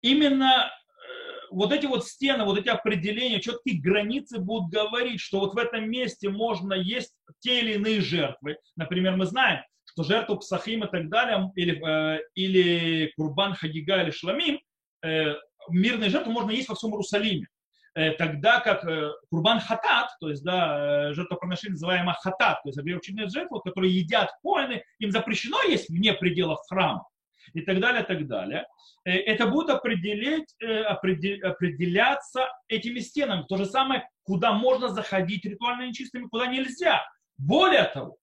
именно 0.00 0.70
э, 0.70 1.46
вот 1.50 1.72
эти 1.72 1.86
вот 1.86 2.06
стены, 2.06 2.44
вот 2.44 2.58
эти 2.58 2.68
определения, 2.68 3.40
четкие 3.40 3.80
границы 3.80 4.38
будут 4.38 4.72
говорить, 4.72 5.20
что 5.20 5.40
вот 5.40 5.54
в 5.54 5.58
этом 5.58 5.88
месте 5.88 6.30
можно 6.30 6.72
есть 6.74 7.14
те 7.40 7.60
или 7.60 7.74
иные 7.74 8.00
жертвы. 8.00 8.58
Например, 8.74 9.16
мы 9.16 9.26
знаем, 9.26 9.62
что 9.96 10.04
жертву 10.04 10.36
Псахим 10.36 10.84
и 10.84 10.90
так 10.90 11.08
далее, 11.08 11.50
или, 11.54 11.82
э, 11.82 12.20
или 12.34 13.12
Курбан 13.16 13.54
Хагига 13.54 14.02
или 14.02 14.10
Шламим, 14.10 14.60
э, 15.02 15.34
мирные 15.70 16.10
жертвы 16.10 16.32
можно 16.32 16.50
есть 16.50 16.68
во 16.68 16.74
всем 16.74 16.90
Иерусалиме. 16.90 17.46
Э, 17.94 18.10
тогда 18.10 18.60
как 18.60 18.84
Курбан 19.30 19.58
Хатат, 19.60 20.10
то 20.20 20.28
есть 20.28 20.44
да, 20.44 21.08
э, 21.08 21.14
жертвоприношение 21.14 21.72
называемое 21.72 22.14
Хатат, 22.20 22.62
то 22.62 22.68
есть 22.68 22.78
ограниченные 22.78 23.30
жертвы, 23.30 23.62
которые 23.62 23.96
едят 23.96 24.30
коины, 24.42 24.84
им 24.98 25.10
запрещено 25.10 25.62
есть 25.62 25.88
вне 25.88 26.12
пределов 26.12 26.58
храма 26.68 27.08
и 27.54 27.62
так 27.62 27.80
далее, 27.80 28.02
так 28.02 28.26
далее. 28.26 28.66
Это 29.04 29.46
будет 29.46 29.70
определять, 29.70 30.52
определяться 30.60 32.48
этими 32.66 32.98
стенами. 32.98 33.44
То 33.48 33.56
же 33.56 33.64
самое, 33.64 34.06
куда 34.24 34.52
можно 34.52 34.88
заходить 34.88 35.44
ритуально 35.44 35.86
нечистыми, 35.86 36.26
куда 36.26 36.48
нельзя. 36.48 37.04
Более 37.38 37.84
того, 37.84 38.16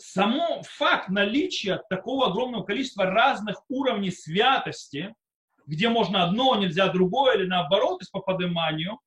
само 0.00 0.62
факт 0.62 1.08
наличия 1.08 1.82
такого 1.90 2.28
огромного 2.28 2.64
количества 2.64 3.04
разных 3.04 3.62
уровней 3.68 4.10
святости, 4.10 5.14
где 5.66 5.88
можно 5.88 6.24
одно, 6.24 6.56
нельзя 6.56 6.88
другое, 6.88 7.36
или 7.36 7.46
наоборот, 7.46 8.02
по 8.12 8.20
подыманию, 8.20 8.98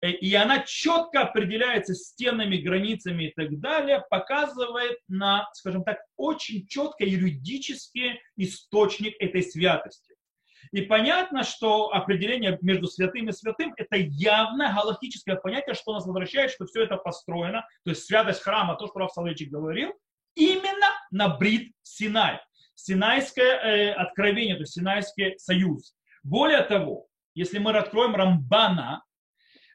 э, 0.00 0.10
и 0.10 0.34
она 0.34 0.60
четко 0.60 1.20
определяется 1.20 1.94
стенами, 1.94 2.56
границами 2.56 3.24
и 3.24 3.32
так 3.32 3.60
далее, 3.60 4.04
показывает 4.10 4.98
на, 5.06 5.48
скажем 5.52 5.84
так, 5.84 5.98
очень 6.16 6.66
четко 6.66 7.04
юридический 7.04 8.20
источник 8.36 9.14
этой 9.20 9.42
святости. 9.42 10.14
И 10.72 10.82
понятно, 10.82 11.44
что 11.44 11.92
определение 11.92 12.58
между 12.62 12.88
святым 12.88 13.28
и 13.28 13.32
святым– 13.32 13.74
это 13.76 13.96
явно 13.96 14.74
галактическое 14.74 15.36
понятие, 15.36 15.74
что 15.74 15.92
нас 15.92 16.04
возвращает, 16.04 16.50
что 16.50 16.66
все 16.66 16.82
это 16.82 16.96
построено, 16.96 17.66
то 17.84 17.90
есть 17.90 18.04
святость 18.04 18.42
храма, 18.42 18.76
то, 18.76 18.86
что 18.86 18.98
Раф 18.98 19.12
Салычик 19.12 19.50
говорил, 19.50 19.94
именно 20.38 20.86
на 21.10 21.28
Брит 21.28 21.72
Синай. 21.82 22.40
Синайское 22.74 23.58
э, 23.58 23.92
откровение, 23.92 24.54
то 24.54 24.62
есть 24.62 24.74
Синайский 24.74 25.36
союз. 25.38 25.94
Более 26.22 26.62
того, 26.62 27.08
если 27.34 27.58
мы 27.58 27.72
откроем 27.72 28.14
Рамбана, 28.14 29.02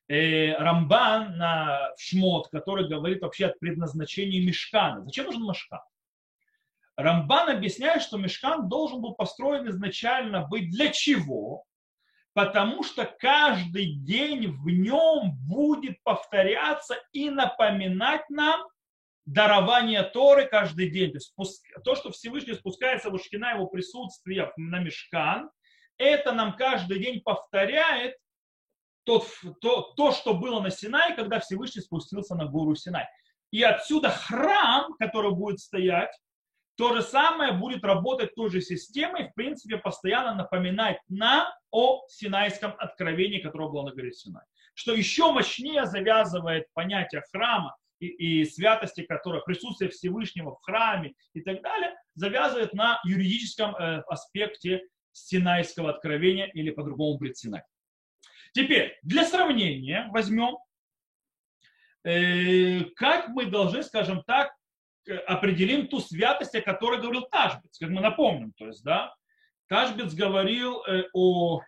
э, 0.07 0.53
Рамбан 0.55 1.37
на 1.37 1.91
Шмот, 1.97 2.47
который 2.49 2.87
говорит 2.87 3.21
вообще 3.21 3.47
о 3.47 3.53
предназначении 3.59 4.45
мешкана. 4.45 5.03
Зачем 5.03 5.25
нужен 5.25 5.43
мешкан? 5.43 5.81
Рамбан 6.95 7.49
объясняет, 7.49 8.03
что 8.03 8.17
мешкан 8.17 8.69
должен 8.69 9.01
был 9.01 9.15
построен 9.15 9.67
изначально 9.69 10.47
быть 10.47 10.69
для 10.69 10.89
чего? 10.89 11.65
Потому 12.33 12.83
что 12.83 13.05
каждый 13.05 13.95
день 13.95 14.47
в 14.47 14.67
нем 14.69 15.33
будет 15.45 16.01
повторяться 16.03 16.95
и 17.11 17.29
напоминать 17.29 18.29
нам 18.29 18.61
дарование 19.25 20.03
Торы 20.03 20.45
каждый 20.45 20.89
день. 20.89 21.11
То 21.11 21.17
есть 21.17 21.63
то, 21.83 21.95
что 21.95 22.11
Всевышний 22.11 22.53
спускается 22.53 23.09
в 23.09 23.13
Ушкина, 23.13 23.53
его 23.53 23.67
присутствие 23.67 24.51
на 24.57 24.79
мешкан, 24.79 25.49
это 25.97 26.31
нам 26.31 26.55
каждый 26.55 26.99
день 26.99 27.21
повторяет 27.21 28.15
тот, 29.05 29.27
то, 29.61 29.93
то, 29.95 30.11
что 30.11 30.33
было 30.33 30.61
на 30.61 30.69
Синае, 30.69 31.15
когда 31.15 31.39
Всевышний 31.39 31.81
спустился 31.81 32.35
на 32.35 32.45
гору 32.45 32.75
Синай. 32.75 33.05
И 33.51 33.61
отсюда 33.61 34.09
храм, 34.09 34.93
который 34.99 35.31
будет 35.31 35.59
стоять, 35.59 36.11
то 36.75 36.95
же 36.95 37.03
самое 37.03 37.53
будет 37.53 37.83
работать 37.83 38.33
той 38.33 38.49
же 38.49 38.61
системой, 38.61 39.29
в 39.29 39.33
принципе, 39.35 39.77
постоянно 39.77 40.33
напоминать 40.33 40.97
нам 41.07 41.47
о 41.69 42.03
Синайском 42.07 42.73
откровении, 42.79 43.39
которое 43.39 43.69
было 43.69 43.83
на 43.83 43.91
горе 43.91 44.11
Синай. 44.11 44.43
Что 44.73 44.93
еще 44.93 45.31
мощнее 45.31 45.85
завязывает 45.85 46.65
понятие 46.73 47.21
храма 47.31 47.75
и, 47.99 48.41
и 48.41 48.45
святости, 48.45 49.03
которое 49.03 49.41
присутствие 49.41 49.89
Всевышнего 49.89 50.55
в 50.55 50.61
храме 50.61 51.13
и 51.33 51.41
так 51.41 51.61
далее, 51.61 51.95
завязывает 52.15 52.73
на 52.73 52.99
юридическом 53.05 53.75
э, 53.75 54.01
аспекте 54.07 54.83
Синайского 55.11 55.91
откровения 55.91 56.47
или 56.47 56.71
по-другому 56.71 57.17
брит 57.17 57.37
Синай. 57.37 57.61
Теперь, 58.53 58.97
для 59.03 59.25
сравнения 59.25 60.09
возьмем, 60.11 60.57
э, 62.03 62.85
как 62.95 63.29
мы 63.29 63.45
должны, 63.45 63.83
скажем 63.83 64.23
так, 64.23 64.53
определим 65.27 65.87
ту 65.87 65.99
святость, 65.99 66.55
о 66.55 66.61
которой 66.61 67.01
говорил 67.01 67.23
Ташбиц, 67.23 67.77
как 67.77 67.89
мы 67.89 68.01
напомним. 68.01 68.53
То 68.53 68.67
есть, 68.67 68.83
да, 68.83 69.13
Ташбиц 69.67 70.13
говорил 70.13 70.83
э, 70.83 71.05
о 71.13 71.61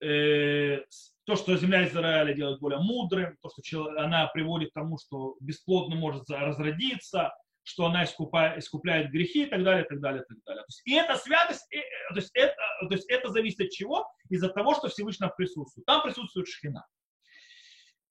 э, 0.00 0.84
то, 1.26 1.34
что 1.34 1.56
земля 1.56 1.86
Израиля 1.86 2.32
делает 2.32 2.60
более 2.60 2.78
мудрым, 2.78 3.36
то, 3.42 3.50
что 3.62 3.90
она 3.98 4.26
приводит 4.28 4.70
к 4.70 4.74
тому, 4.74 4.96
что 4.96 5.36
бесплодно 5.40 5.96
может 5.96 6.30
разродиться, 6.30 7.34
что 7.64 7.86
она 7.86 8.04
искупает, 8.04 8.58
искупляет 8.58 9.10
грехи 9.10 9.42
и 9.42 9.46
так 9.46 9.64
далее, 9.64 9.84
и 9.84 9.88
так 9.88 10.00
далее, 10.00 10.22
и 10.22 10.26
так 10.26 10.38
далее. 10.44 10.62
То 10.62 10.68
есть, 10.68 10.82
и 10.84 10.94
эта 10.94 11.16
святость, 11.16 11.66
э, 11.72 11.80
то 12.10 12.16
есть 12.16 12.30
это, 12.32 12.54
то 12.88 12.94
есть 12.94 13.10
это 13.10 13.28
зависит 13.30 13.60
от 13.60 13.70
чего? 13.70 14.06
Из-за 14.30 14.48
того, 14.50 14.74
что 14.74 14.88
Всевышний 14.88 15.26
присутствует. 15.36 15.84
Там 15.84 16.02
присутствует 16.04 16.46
шхина. 16.46 16.86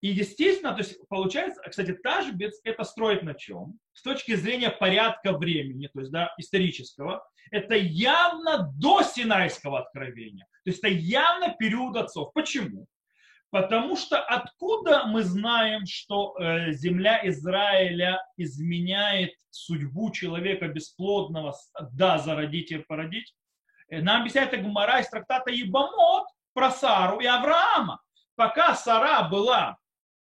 И 0.02 0.10
естественно, 0.10 0.74
то 0.74 0.80
есть 0.80 1.00
получается, 1.08 1.62
кстати, 1.64 1.94
Тажбец 1.94 2.60
это 2.66 2.84
строит 2.84 3.24
на 3.24 3.34
чем? 3.34 3.80
С 3.94 4.02
точки 4.02 4.36
зрения 4.36 4.70
порядка 4.70 5.32
времени, 5.32 5.90
то 5.92 6.02
есть 6.02 6.12
да, 6.12 6.34
исторического, 6.38 7.26
это 7.50 7.76
явно 7.76 8.74
до 8.78 9.04
Синайского 9.04 9.80
откровения. 9.80 10.46
То 10.66 10.72
есть 10.72 10.80
это 10.80 10.90
явно 10.90 11.56
период 11.58 11.96
отцов. 11.96 12.34
Почему? 12.34 12.88
Потому 13.56 13.96
что 13.96 14.20
откуда 14.20 15.06
мы 15.06 15.24
знаем, 15.24 15.86
что 15.86 16.36
э, 16.38 16.74
земля 16.74 17.22
Израиля 17.30 18.22
изменяет 18.36 19.32
судьбу 19.50 20.12
человека 20.12 20.68
бесплодного, 20.68 21.56
да, 21.94 22.18
зародить 22.18 22.72
и 22.72 22.80
породить? 22.80 23.34
Э, 23.88 24.02
нам 24.02 24.24
объясняет 24.24 24.62
Гумара 24.62 25.00
из 25.00 25.08
трактата 25.08 25.52
Ибамот 25.52 26.28
про 26.54 26.70
Сару 26.70 27.22
и 27.22 27.26
Авраама. 27.26 28.02
Пока 28.36 28.76
Сара 28.76 29.30
была 29.30 29.78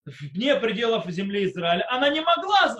вне 0.04 0.54
пределов 0.54 1.10
земли 1.10 1.46
Израиля, 1.46 1.84
она 1.90 2.10
не 2.10 2.20
могла 2.20 2.76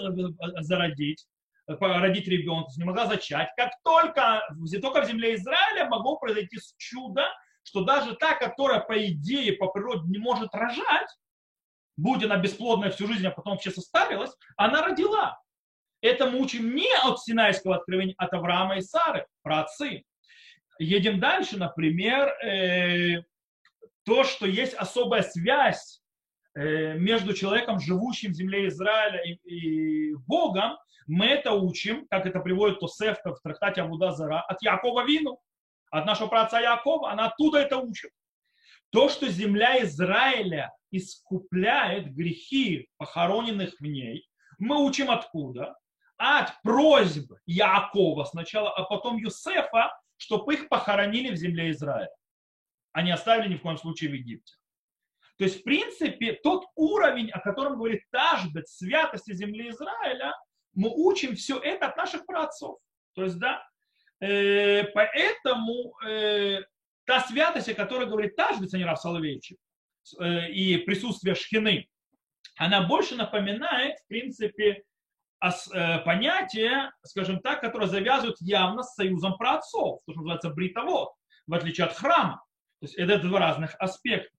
зародить, 0.60 1.26
родить 1.66 2.28
ребенка, 2.28 2.70
не 2.76 2.84
могла 2.84 3.06
зачать. 3.06 3.48
Как 3.56 3.72
только, 3.82 4.42
только 4.80 5.02
в 5.02 5.06
земле 5.06 5.34
Израиля 5.34 5.88
могло 5.88 6.18
произойти 6.18 6.56
чудо, 6.76 7.24
что 7.66 7.84
даже 7.84 8.14
та, 8.14 8.34
которая 8.34 8.80
по 8.80 9.04
идее, 9.06 9.52
по 9.52 9.68
природе 9.68 10.08
не 10.08 10.18
может 10.18 10.54
рожать, 10.54 11.08
будь 11.96 12.24
она 12.24 12.36
бесплодная 12.36 12.90
всю 12.90 13.06
жизнь, 13.06 13.26
а 13.26 13.30
потом 13.30 13.54
вообще 13.54 13.70
состарилась, 13.70 14.34
она 14.56 14.82
родила. 14.82 15.38
Это 16.00 16.30
мы 16.30 16.40
учим 16.40 16.74
не 16.74 16.92
от 17.04 17.20
Синайского 17.20 17.76
откровения, 17.76 18.14
от 18.18 18.32
Авраама 18.32 18.76
и 18.76 18.80
Сары, 18.82 19.26
про 19.42 19.60
отцы. 19.60 20.04
Едем 20.78 21.20
дальше, 21.20 21.58
например, 21.58 22.28
э, 22.44 23.22
то, 24.04 24.24
что 24.24 24.46
есть 24.46 24.74
особая 24.74 25.22
связь 25.22 26.00
Э, 26.56 26.94
между 26.94 27.34
человеком, 27.34 27.78
живущим 27.80 28.32
в 28.32 28.34
земле 28.34 28.68
Израиля 28.68 29.22
и, 29.22 29.34
и 29.44 30.14
Богом, 30.26 30.78
мы 31.06 31.26
это 31.26 31.52
учим, 31.52 32.06
как 32.08 32.24
это 32.24 32.40
приводит 32.40 32.80
Тосефта 32.80 33.34
в 33.34 33.40
трактате 33.42 33.82
Абуда 33.82 34.12
Зара, 34.12 34.40
от 34.40 34.62
Якова 34.62 35.04
Вину, 35.04 35.38
от 35.98 36.06
нашего 36.06 36.28
праца 36.28 36.60
Якова, 36.60 37.10
она 37.10 37.26
оттуда 37.26 37.58
это 37.58 37.78
учит. 37.78 38.10
То, 38.90 39.08
что 39.08 39.28
земля 39.28 39.82
Израиля 39.84 40.72
искупляет 40.90 42.14
грехи, 42.14 42.88
похороненных 42.96 43.74
в 43.78 43.84
ней, 43.84 44.28
мы 44.58 44.84
учим 44.84 45.10
откуда? 45.10 45.76
От 46.16 46.52
просьб 46.62 47.32
Якова 47.46 48.24
сначала, 48.24 48.70
а 48.70 48.84
потом 48.84 49.18
Юсефа, 49.18 49.92
чтобы 50.16 50.54
их 50.54 50.68
похоронили 50.68 51.30
в 51.30 51.36
земле 51.36 51.70
Израиля. 51.72 52.14
Они 52.92 53.10
оставили 53.10 53.52
ни 53.52 53.56
в 53.56 53.62
коем 53.62 53.76
случае 53.76 54.10
в 54.10 54.14
Египте. 54.14 54.54
То 55.36 55.44
есть, 55.44 55.60
в 55.60 55.64
принципе, 55.64 56.32
тот 56.32 56.64
уровень, 56.74 57.30
о 57.30 57.40
котором 57.40 57.76
говорит 57.76 58.02
Тажбет, 58.10 58.68
святости 58.68 59.34
земли 59.34 59.68
Израиля, 59.68 60.34
мы 60.72 60.90
учим 60.90 61.34
все 61.34 61.58
это 61.58 61.88
от 61.88 61.96
наших 61.96 62.24
праотцов. 62.24 62.78
То 63.14 63.24
есть, 63.24 63.38
да, 63.38 63.62
поэтому 64.18 65.94
э, 66.06 66.62
та 67.04 67.20
святость, 67.20 67.68
о 67.68 67.74
которой 67.74 68.08
говорит 68.08 68.36
Тажбет, 68.36 68.72
а 68.74 68.96
Соловейчик, 68.96 69.58
э, 70.18 70.50
и 70.50 70.78
присутствие 70.78 71.34
шхины, 71.34 71.88
она 72.56 72.86
больше 72.86 73.14
напоминает, 73.16 73.98
в 74.00 74.06
принципе, 74.08 74.82
э, 75.42 75.98
понятие, 76.00 76.90
скажем 77.02 77.40
так, 77.40 77.60
которое 77.60 77.86
завязывают 77.86 78.36
явно 78.40 78.82
с 78.82 78.94
союзом 78.94 79.36
праотцов, 79.36 80.00
то, 80.06 80.12
что 80.12 80.20
называется 80.20 80.50
бритовод, 80.50 81.10
в 81.46 81.54
отличие 81.54 81.86
от 81.86 81.94
храма. 81.94 82.42
То 82.80 82.86
есть 82.86 82.94
это 82.94 83.18
два 83.18 83.38
разных 83.40 83.74
аспекта. 83.78 84.35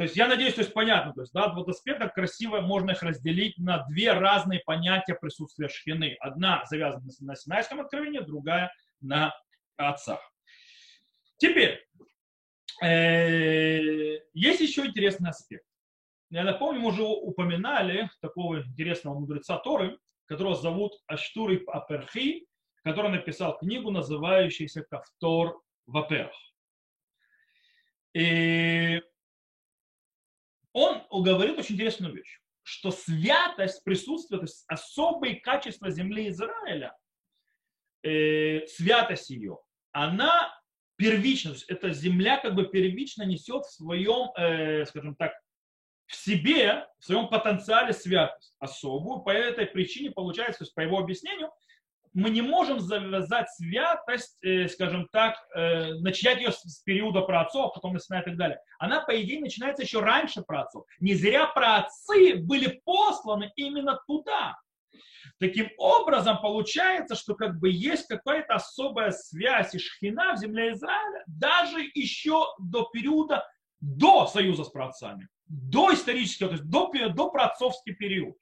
То 0.00 0.04
есть 0.04 0.16
я 0.16 0.28
надеюсь, 0.28 0.54
то 0.54 0.62
есть 0.62 0.72
понятно, 0.72 1.12
то 1.12 1.20
есть 1.20 1.34
да, 1.34 1.52
вот 1.52 1.68
аспектах 1.68 2.14
красиво 2.14 2.62
можно 2.62 2.92
их 2.92 3.02
разделить 3.02 3.58
на 3.58 3.84
две 3.84 4.14
разные 4.14 4.60
понятия 4.60 5.14
присутствия 5.14 5.68
шхины. 5.68 6.16
Одна 6.20 6.64
завязана 6.64 7.04
на 7.20 7.36
Синайском 7.36 7.82
откровении, 7.82 8.20
другая 8.20 8.72
на 9.02 9.34
отцах. 9.76 10.20
Теперь, 11.36 11.86
э, 12.82 14.20
есть 14.32 14.60
еще 14.60 14.86
интересный 14.86 15.28
аспект. 15.28 15.66
Я 16.30 16.44
напомню, 16.44 16.80
мы 16.80 16.88
уже 16.88 17.02
упоминали 17.02 18.08
такого 18.22 18.62
интересного 18.62 19.18
мудреца 19.18 19.58
Торы, 19.58 19.98
которого 20.24 20.54
зовут 20.54 20.94
Аштури 21.08 21.62
Аперхи, 21.66 22.46
который 22.84 23.10
написал 23.10 23.58
книгу, 23.58 23.90
называющуюся 23.90 24.80
«Кавтор 24.80 25.60
Ваперх». 25.84 26.32
И 28.14 29.02
он 30.72 31.02
говорит 31.10 31.58
очень 31.58 31.74
интересную 31.74 32.14
вещь, 32.14 32.40
что 32.62 32.90
святость 32.90 33.82
присутствия, 33.84 34.38
то 34.38 34.44
есть 34.44 34.64
особые 34.68 35.36
качества 35.40 35.90
земли 35.90 36.28
Израиля, 36.28 36.96
э, 38.02 38.66
святость 38.66 39.30
ее, 39.30 39.58
она 39.92 40.54
первична, 40.96 41.50
то 41.50 41.56
есть 41.56 41.68
эта 41.68 41.92
земля 41.92 42.38
как 42.38 42.54
бы 42.54 42.68
первично 42.68 43.24
несет 43.24 43.64
в 43.64 43.72
своем, 43.72 44.30
э, 44.36 44.84
скажем 44.86 45.16
так, 45.16 45.32
в 46.06 46.16
себе, 46.16 46.86
в 46.98 47.04
своем 47.04 47.28
потенциале 47.28 47.92
святость 47.92 48.54
особую. 48.58 49.22
По 49.22 49.30
этой 49.30 49.66
причине 49.66 50.10
получается, 50.10 50.58
то 50.58 50.64
есть 50.64 50.74
по 50.74 50.80
его 50.80 50.98
объяснению, 50.98 51.50
мы 52.12 52.30
не 52.30 52.42
можем 52.42 52.80
завязать 52.80 53.48
святость, 53.50 54.36
э, 54.42 54.68
скажем 54.68 55.08
так, 55.12 55.36
э, 55.54 55.94
начать 56.00 56.38
ее 56.38 56.50
с 56.52 56.82
периода 56.84 57.20
праотцов, 57.22 57.72
потом 57.74 57.94
начинать 57.94 58.26
и 58.26 58.30
так 58.30 58.36
далее. 58.36 58.58
Она, 58.78 59.00
по 59.00 59.20
идее, 59.20 59.40
начинается 59.40 59.82
еще 59.82 60.00
раньше 60.00 60.42
праотцов. 60.42 60.84
Не 60.98 61.14
зря 61.14 61.46
праотцы 61.46 62.36
были 62.36 62.80
посланы 62.84 63.52
именно 63.56 64.00
туда. 64.06 64.56
Таким 65.38 65.70
образом, 65.78 66.40
получается, 66.40 67.14
что 67.14 67.34
как 67.34 67.58
бы 67.58 67.70
есть 67.70 68.06
какая-то 68.08 68.54
особая 68.54 69.12
связь 69.12 69.74
и 69.74 69.78
шхина 69.78 70.34
в 70.34 70.38
земле 70.38 70.72
Израиля, 70.72 71.22
даже 71.26 71.80
еще 71.94 72.46
до 72.58 72.88
периода, 72.92 73.44
до 73.80 74.26
союза 74.26 74.64
с 74.64 74.68
праотцами, 74.68 75.28
до 75.46 75.92
исторического, 75.94 76.50
то 76.50 76.56
есть 76.56 76.68
до, 76.68 76.90
до 77.10 77.30
праотцовский 77.30 77.94
период. 77.94 78.36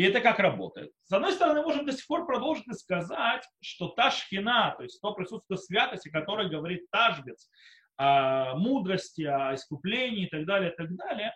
И 0.00 0.02
это 0.02 0.22
как 0.22 0.38
работает? 0.38 0.92
С 1.04 1.12
одной 1.12 1.30
стороны, 1.32 1.60
можем 1.60 1.84
до 1.84 1.92
сих 1.92 2.06
пор 2.06 2.24
продолжить 2.24 2.66
и 2.66 2.72
сказать, 2.72 3.44
что 3.60 3.88
та 3.88 4.10
шхина, 4.10 4.74
то 4.74 4.82
есть 4.82 4.98
то 4.98 5.12
присутствие 5.12 5.58
святости, 5.58 6.08
которое 6.08 6.48
говорит 6.48 6.90
Тажбец, 6.90 7.50
о 7.98 8.54
мудрости, 8.54 9.24
о 9.24 9.54
искуплении 9.54 10.24
и 10.24 10.30
так 10.30 10.46
далее, 10.46 10.72
и 10.72 10.74
так 10.74 10.96
далее, 10.96 11.34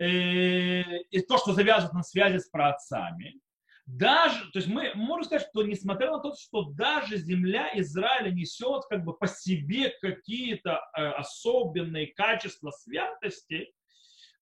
э, 0.00 1.02
и 1.08 1.20
то, 1.20 1.38
что 1.38 1.52
завязывает 1.52 1.92
на 1.92 2.02
связи 2.02 2.38
с 2.38 2.48
праотцами, 2.48 3.38
даже, 3.86 4.50
то 4.50 4.58
есть 4.58 4.66
мы 4.66 4.90
можем 4.96 5.26
сказать, 5.26 5.46
что 5.48 5.62
несмотря 5.62 6.10
на 6.10 6.18
то, 6.18 6.34
что 6.34 6.64
даже 6.70 7.16
земля 7.16 7.70
Израиля 7.74 8.32
несет 8.32 8.86
как 8.90 9.04
бы 9.04 9.16
по 9.16 9.28
себе 9.28 9.90
какие-то 10.00 10.80
э, 10.98 11.10
особенные 11.10 12.08
качества 12.08 12.72
святости, 12.72 13.72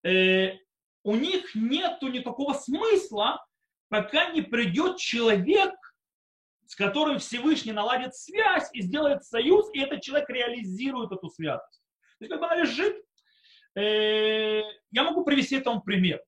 э, 0.04 0.52
у 1.04 1.16
них 1.16 1.54
нету 1.54 2.08
никакого 2.08 2.54
смысла, 2.54 3.44
пока 3.88 4.30
не 4.30 4.42
придет 4.42 4.98
человек, 4.98 5.74
с 6.66 6.74
которым 6.74 7.18
Всевышний 7.18 7.72
наладит 7.72 8.14
связь 8.14 8.70
и 8.72 8.82
сделает 8.82 9.24
союз, 9.24 9.68
и 9.74 9.80
этот 9.80 10.00
человек 10.00 10.28
реализирует 10.30 11.12
эту 11.12 11.28
святость. 11.28 11.82
То 12.18 12.24
есть 12.24 12.30
как 12.30 12.40
бы 12.40 12.46
она 12.46 12.56
лежит. 12.56 12.96
Э, 13.74 14.62
я 14.90 15.02
могу 15.04 15.24
привести 15.24 15.56
этому 15.56 15.82
пример. 15.82 16.22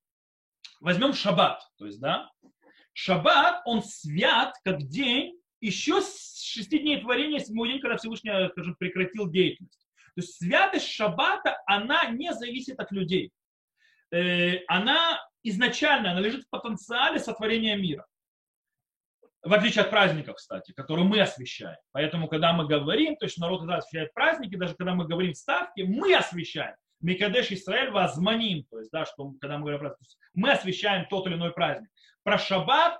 Возьмем 0.80 1.14
шаббат. 1.14 1.62
То 1.78 1.86
есть, 1.86 2.00
да, 2.00 2.30
Шаббат, 2.94 3.62
он 3.64 3.82
свят 3.82 4.54
как 4.64 4.82
день 4.84 5.38
еще 5.60 6.00
с 6.00 6.40
шести 6.40 6.78
дней 6.78 7.00
творения, 7.00 7.40
седьмой 7.40 7.68
день, 7.70 7.80
когда 7.80 7.96
Всевышний, 7.96 8.30
скажем, 8.50 8.76
прекратил 8.76 9.28
деятельность. 9.28 9.80
То 10.14 10.20
есть 10.20 10.36
святость 10.36 10.86
Шаббата, 10.86 11.60
она 11.66 12.04
не 12.10 12.32
зависит 12.32 12.78
от 12.78 12.92
людей. 12.92 13.32
Э, 14.12 14.64
она 14.68 15.20
изначально, 15.42 16.12
она 16.12 16.20
лежит 16.20 16.44
в 16.44 16.50
потенциале 16.50 17.18
сотворения 17.18 17.76
мира. 17.76 18.06
В 19.42 19.52
отличие 19.52 19.82
от 19.82 19.90
праздников, 19.90 20.36
кстати, 20.36 20.72
которые 20.72 21.06
мы 21.06 21.20
освещаем. 21.20 21.76
Поэтому, 21.92 22.28
когда 22.28 22.54
мы 22.54 22.66
говорим, 22.66 23.16
то 23.16 23.26
есть 23.26 23.36
народ 23.38 23.60
Израиля 23.62 23.78
освещает 23.78 24.14
праздники, 24.14 24.56
даже 24.56 24.74
когда 24.74 24.94
мы 24.94 25.06
говорим 25.06 25.34
ставки, 25.34 25.82
мы 25.82 26.14
освещаем. 26.14 26.74
Микадеш 27.00 27.50
Исраэль 27.50 27.90
возманим, 27.90 28.64
то 28.70 28.78
есть, 28.78 28.90
да, 28.90 29.04
что 29.04 29.34
когда 29.38 29.58
мы 29.58 29.64
говорим 29.64 29.80
про 29.80 29.96
мы 30.32 30.52
освещаем 30.52 31.06
тот 31.10 31.26
или 31.26 31.34
иной 31.34 31.52
праздник. 31.52 31.90
Про 32.22 32.38
шаббат 32.38 32.98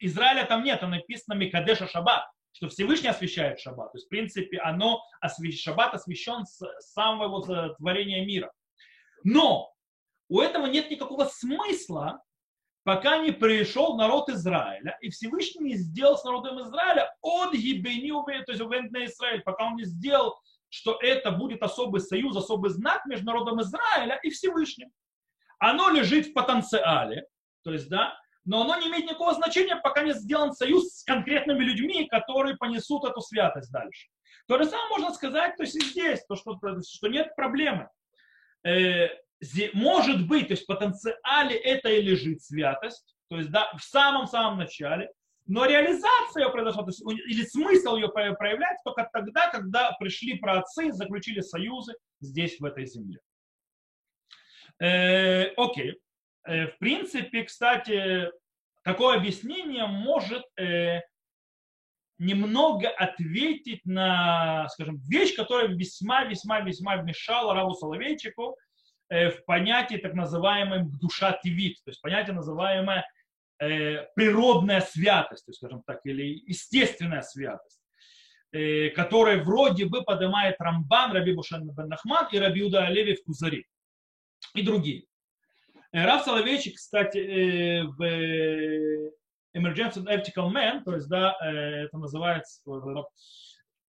Израиля 0.00 0.44
там 0.44 0.64
нет, 0.64 0.80
там 0.80 0.90
написано 0.90 1.34
Микадеша 1.34 1.86
Шаббат, 1.86 2.24
что 2.50 2.68
Всевышний 2.68 3.08
освещает 3.08 3.60
шаббат. 3.60 3.92
То 3.92 3.98
есть, 3.98 4.06
в 4.06 4.08
принципе, 4.10 4.58
оно, 4.58 5.00
шаббат 5.52 5.94
освящен 5.94 6.44
с 6.44 6.60
самого 6.80 7.28
вот 7.28 7.76
творения 7.76 8.26
мира. 8.26 8.50
Но 9.22 9.72
у 10.28 10.40
этого 10.40 10.66
нет 10.66 10.90
никакого 10.90 11.24
смысла, 11.24 12.22
пока 12.84 13.18
не 13.18 13.32
пришел 13.32 13.96
народ 13.96 14.28
Израиля, 14.28 14.96
и 15.00 15.10
Всевышний 15.10 15.70
не 15.70 15.76
сделал 15.76 16.16
с 16.16 16.24
народом 16.24 16.60
Израиля 16.62 17.14
от 17.20 17.52
гибени, 17.52 18.12
то 18.44 18.52
есть 18.52 18.92
на 18.92 19.04
Израиль, 19.04 19.42
пока 19.42 19.66
он 19.66 19.76
не 19.76 19.84
сделал, 19.84 20.38
что 20.68 20.98
это 21.00 21.30
будет 21.30 21.62
особый 21.62 22.00
союз, 22.00 22.36
особый 22.36 22.70
знак 22.70 23.04
между 23.06 23.26
народом 23.26 23.60
Израиля 23.60 24.18
и 24.22 24.30
Всевышним. 24.30 24.90
Оно 25.58 25.90
лежит 25.90 26.28
в 26.28 26.32
потенциале, 26.32 27.26
то 27.64 27.72
есть, 27.72 27.88
да, 27.88 28.18
но 28.44 28.62
оно 28.62 28.76
не 28.76 28.88
имеет 28.88 29.06
никакого 29.06 29.34
значения, 29.34 29.76
пока 29.76 30.02
не 30.02 30.12
сделан 30.12 30.52
союз 30.52 30.98
с 30.98 31.04
конкретными 31.04 31.64
людьми, 31.64 32.06
которые 32.06 32.56
понесут 32.56 33.04
эту 33.04 33.20
святость 33.20 33.72
дальше. 33.72 34.08
То 34.46 34.58
же 34.58 34.66
самое 34.66 34.88
можно 34.90 35.12
сказать 35.12 35.56
то 35.56 35.64
есть 35.64 35.74
и 35.74 35.84
здесь, 35.84 36.24
то, 36.26 36.36
что, 36.36 36.56
что 36.86 37.08
нет 37.08 37.34
проблемы. 37.34 37.88
Э, 38.64 39.08
может 39.74 40.26
быть, 40.26 40.48
то 40.48 40.52
есть 40.52 40.64
в 40.64 40.66
потенциале 40.66 41.56
это 41.56 41.90
и 41.90 42.02
лежит 42.02 42.42
святость, 42.42 43.16
то 43.28 43.36
есть 43.36 43.50
да, 43.50 43.72
в 43.76 43.82
самом-самом 43.82 44.58
начале, 44.58 45.10
но 45.46 45.64
реализация 45.64 46.44
ее 46.44 46.50
произошла, 46.50 46.82
то 46.82 46.90
есть, 46.90 47.02
или 47.02 47.44
смысл 47.44 47.96
ее 47.96 48.08
проявлять 48.08 48.78
только 48.84 49.08
тогда, 49.12 49.48
когда 49.50 49.92
пришли 49.92 50.38
праотцы, 50.38 50.92
заключили 50.92 51.40
союзы 51.40 51.94
здесь, 52.20 52.58
в 52.58 52.64
этой 52.64 52.86
земле. 52.86 53.18
Э, 54.80 55.52
окей. 55.56 56.00
Э, 56.44 56.66
в 56.66 56.78
принципе, 56.78 57.44
кстати, 57.44 58.30
такое 58.82 59.18
объяснение 59.18 59.86
может 59.86 60.44
э, 60.58 61.00
немного 62.18 62.88
ответить 62.88 63.84
на, 63.84 64.68
скажем, 64.70 64.98
вещь, 65.08 65.36
которая 65.36 65.68
весьма-весьма-весьма 65.68 66.96
вмешала 66.98 67.54
Раву 67.54 67.74
Соловейчику 67.74 68.56
в 69.08 69.44
понятие 69.46 69.98
так 70.00 70.14
называемое 70.14 70.84
душа 71.00 71.32
тивит, 71.42 71.76
то 71.84 71.90
есть 71.90 72.00
понятие 72.00 72.34
называемое 72.34 73.06
природная 73.58 74.80
святость, 74.80 75.46
то 75.46 75.50
есть, 75.50 75.58
скажем 75.58 75.82
так, 75.86 76.00
или 76.04 76.42
естественная 76.46 77.22
святость, 77.22 77.80
которая 78.94 79.42
вроде 79.42 79.86
бы 79.86 80.02
поднимает 80.02 80.56
Рамбан, 80.58 81.12
Раби 81.12 81.32
Бушан 81.32 81.70
бен 81.70 81.88
Нахман 81.88 82.28
и 82.32 82.38
Раби 82.38 82.60
Юда 82.60 82.84
Алеви 82.86 83.14
в 83.14 83.24
Кузари 83.24 83.64
и 84.54 84.62
другие. 84.62 85.04
Э, 85.92 86.04
Раф 86.04 86.24
Соловейчик, 86.24 86.76
кстати, 86.76 87.18
э, 87.18 87.84
в 87.84 88.02
Emergency 89.56 90.04
Ethical 90.04 90.50
Man, 90.52 90.82
то 90.84 90.94
есть, 90.94 91.08
да, 91.08 91.36
э, 91.42 91.84
это 91.84 91.96
называется 91.98 92.60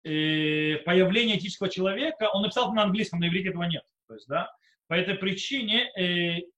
появление 0.04 1.38
этического 1.38 1.70
человека, 1.70 2.30
он 2.32 2.43
написал 2.43 2.72
на 2.74 2.84
английском, 2.84 3.20
на 3.20 3.28
иврите 3.28 3.50
этого 3.50 3.63
нет. 3.63 3.84
То 4.08 4.13
есть, 4.13 4.28
да, 4.28 4.50
по 4.88 4.93
этой 4.93 5.15
причине 5.15 5.91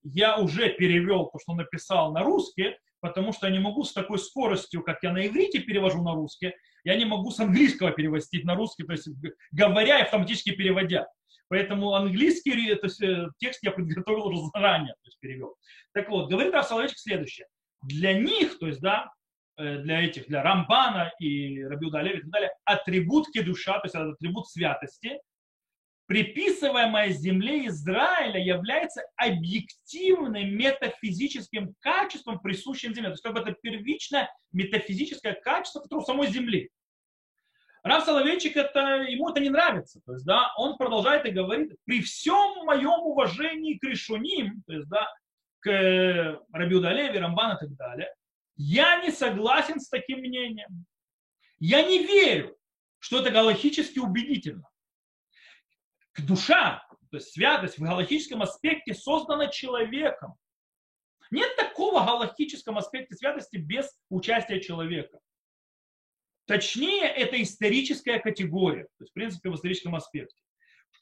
я 0.04 0.38
уже 0.38 0.70
перевел 0.70 1.26
то, 1.26 1.40
что 1.40 1.54
написал 1.54 2.14
на 2.14 2.24
русский, 2.24 2.76
потому 3.02 3.34
что 3.34 3.48
я 3.48 3.54
не 3.54 3.60
могу 3.60 3.84
с 3.84 3.94
такой 3.94 4.20
скоростью, 4.20 4.84
как 4.84 5.02
я 5.04 5.12
на 5.12 5.26
иврите 5.26 5.60
перевожу 5.60 6.04
на 6.04 6.14
русский, 6.14 6.54
я 6.84 6.96
не 6.96 7.06
могу 7.06 7.32
с 7.32 7.40
английского 7.40 7.92
перевести 7.92 8.44
на 8.44 8.56
русский, 8.56 8.84
то 8.84 8.94
есть 8.94 9.10
говоря 9.52 10.00
и 10.00 10.04
автоматически 10.04 10.52
переводя. 10.52 11.08
Поэтому 11.50 11.96
английский 11.96 12.76
то 12.76 12.86
есть, 12.86 13.02
э, 13.02 13.28
текст 13.40 13.64
я 13.64 13.72
подготовил 13.72 14.28
уже 14.28 14.50
заранее, 14.54 14.94
то 14.94 15.08
есть 15.08 15.20
перевел. 15.20 15.56
Так 15.94 16.10
вот, 16.10 16.30
говорит 16.30 16.54
Рав 16.54 16.68
следующее. 16.96 17.48
Для 17.82 18.14
них, 18.14 18.60
то 18.60 18.68
есть, 18.68 18.82
да, 18.82 19.12
э, 19.58 19.80
для 19.80 20.04
этих, 20.04 20.28
для 20.28 20.44
Рамбана 20.44 21.12
и 21.20 21.64
Рабиуда 21.64 22.00
Алеви 22.00 22.20
и 22.20 22.22
так 22.22 22.30
далее, 22.30 22.52
атрибут 22.66 23.28
душа, 23.44 23.80
то 23.80 23.86
есть 23.86 23.96
атрибут 23.96 24.48
святости, 24.48 25.20
приписываемое 26.10 27.10
земле 27.12 27.68
Израиля 27.68 28.44
является 28.44 29.04
объективным 29.16 30.56
метафизическим 30.56 31.76
качеством, 31.82 32.40
присущим 32.40 32.96
земле. 32.96 33.10
То 33.10 33.14
есть 33.14 33.24
как 33.24 33.34
бы 33.36 33.42
это 33.42 33.52
первичное 33.62 34.28
метафизическое 34.52 35.36
качество, 35.36 35.82
которое 35.82 36.02
у 36.02 36.06
самой 36.06 36.28
земли. 36.30 36.72
Рав 37.84 38.04
Соловейчик, 38.04 38.58
это, 38.58 39.04
ему 39.04 39.30
это 39.30 39.40
не 39.40 39.52
нравится. 39.52 40.02
То 40.04 40.14
есть, 40.14 40.26
да, 40.26 40.52
он 40.58 40.78
продолжает 40.78 41.28
и 41.28 41.32
говорит, 41.32 41.76
при 41.86 42.02
всем 42.02 42.66
моем 42.66 43.02
уважении 43.02 43.78
к 43.78 43.84
решуним, 43.84 44.64
то 44.66 44.74
есть, 44.74 44.90
да, 44.90 45.08
к 45.60 45.70
э, 45.70 46.40
Рабиу 46.52 46.82
Далеви, 46.82 47.20
Рамбан 47.20 47.56
и 47.56 47.60
так 47.60 47.76
далее, 47.76 48.12
я 48.58 49.00
не 49.04 49.12
согласен 49.12 49.80
с 49.80 49.88
таким 49.88 50.22
мнением. 50.22 50.86
Я 51.60 51.84
не 51.84 52.04
верю, 52.04 52.58
что 52.98 53.20
это 53.20 53.30
галахически 53.30 54.00
убедительно. 54.00 54.68
Душа, 56.26 56.86
то 57.12 57.18
есть 57.18 57.34
святость 57.34 57.78
в 57.78 57.82
галахическом 57.82 58.42
аспекте 58.42 58.94
создана 58.94 59.48
человеком. 59.48 60.36
Нет 61.32 61.56
такого 61.56 62.04
галактическом 62.06 62.78
аспекте 62.78 63.16
святости 63.16 63.58
без 63.58 63.90
участия 64.10 64.60
человека. 64.60 65.20
Точнее, 66.46 67.06
это 67.06 67.42
историческая 67.42 68.20
категория, 68.20 68.84
то 68.84 69.04
есть, 69.04 69.12
в 69.12 69.14
принципе, 69.14 69.50
в 69.50 69.56
историческом 69.56 69.96
аспекте. 69.96 70.42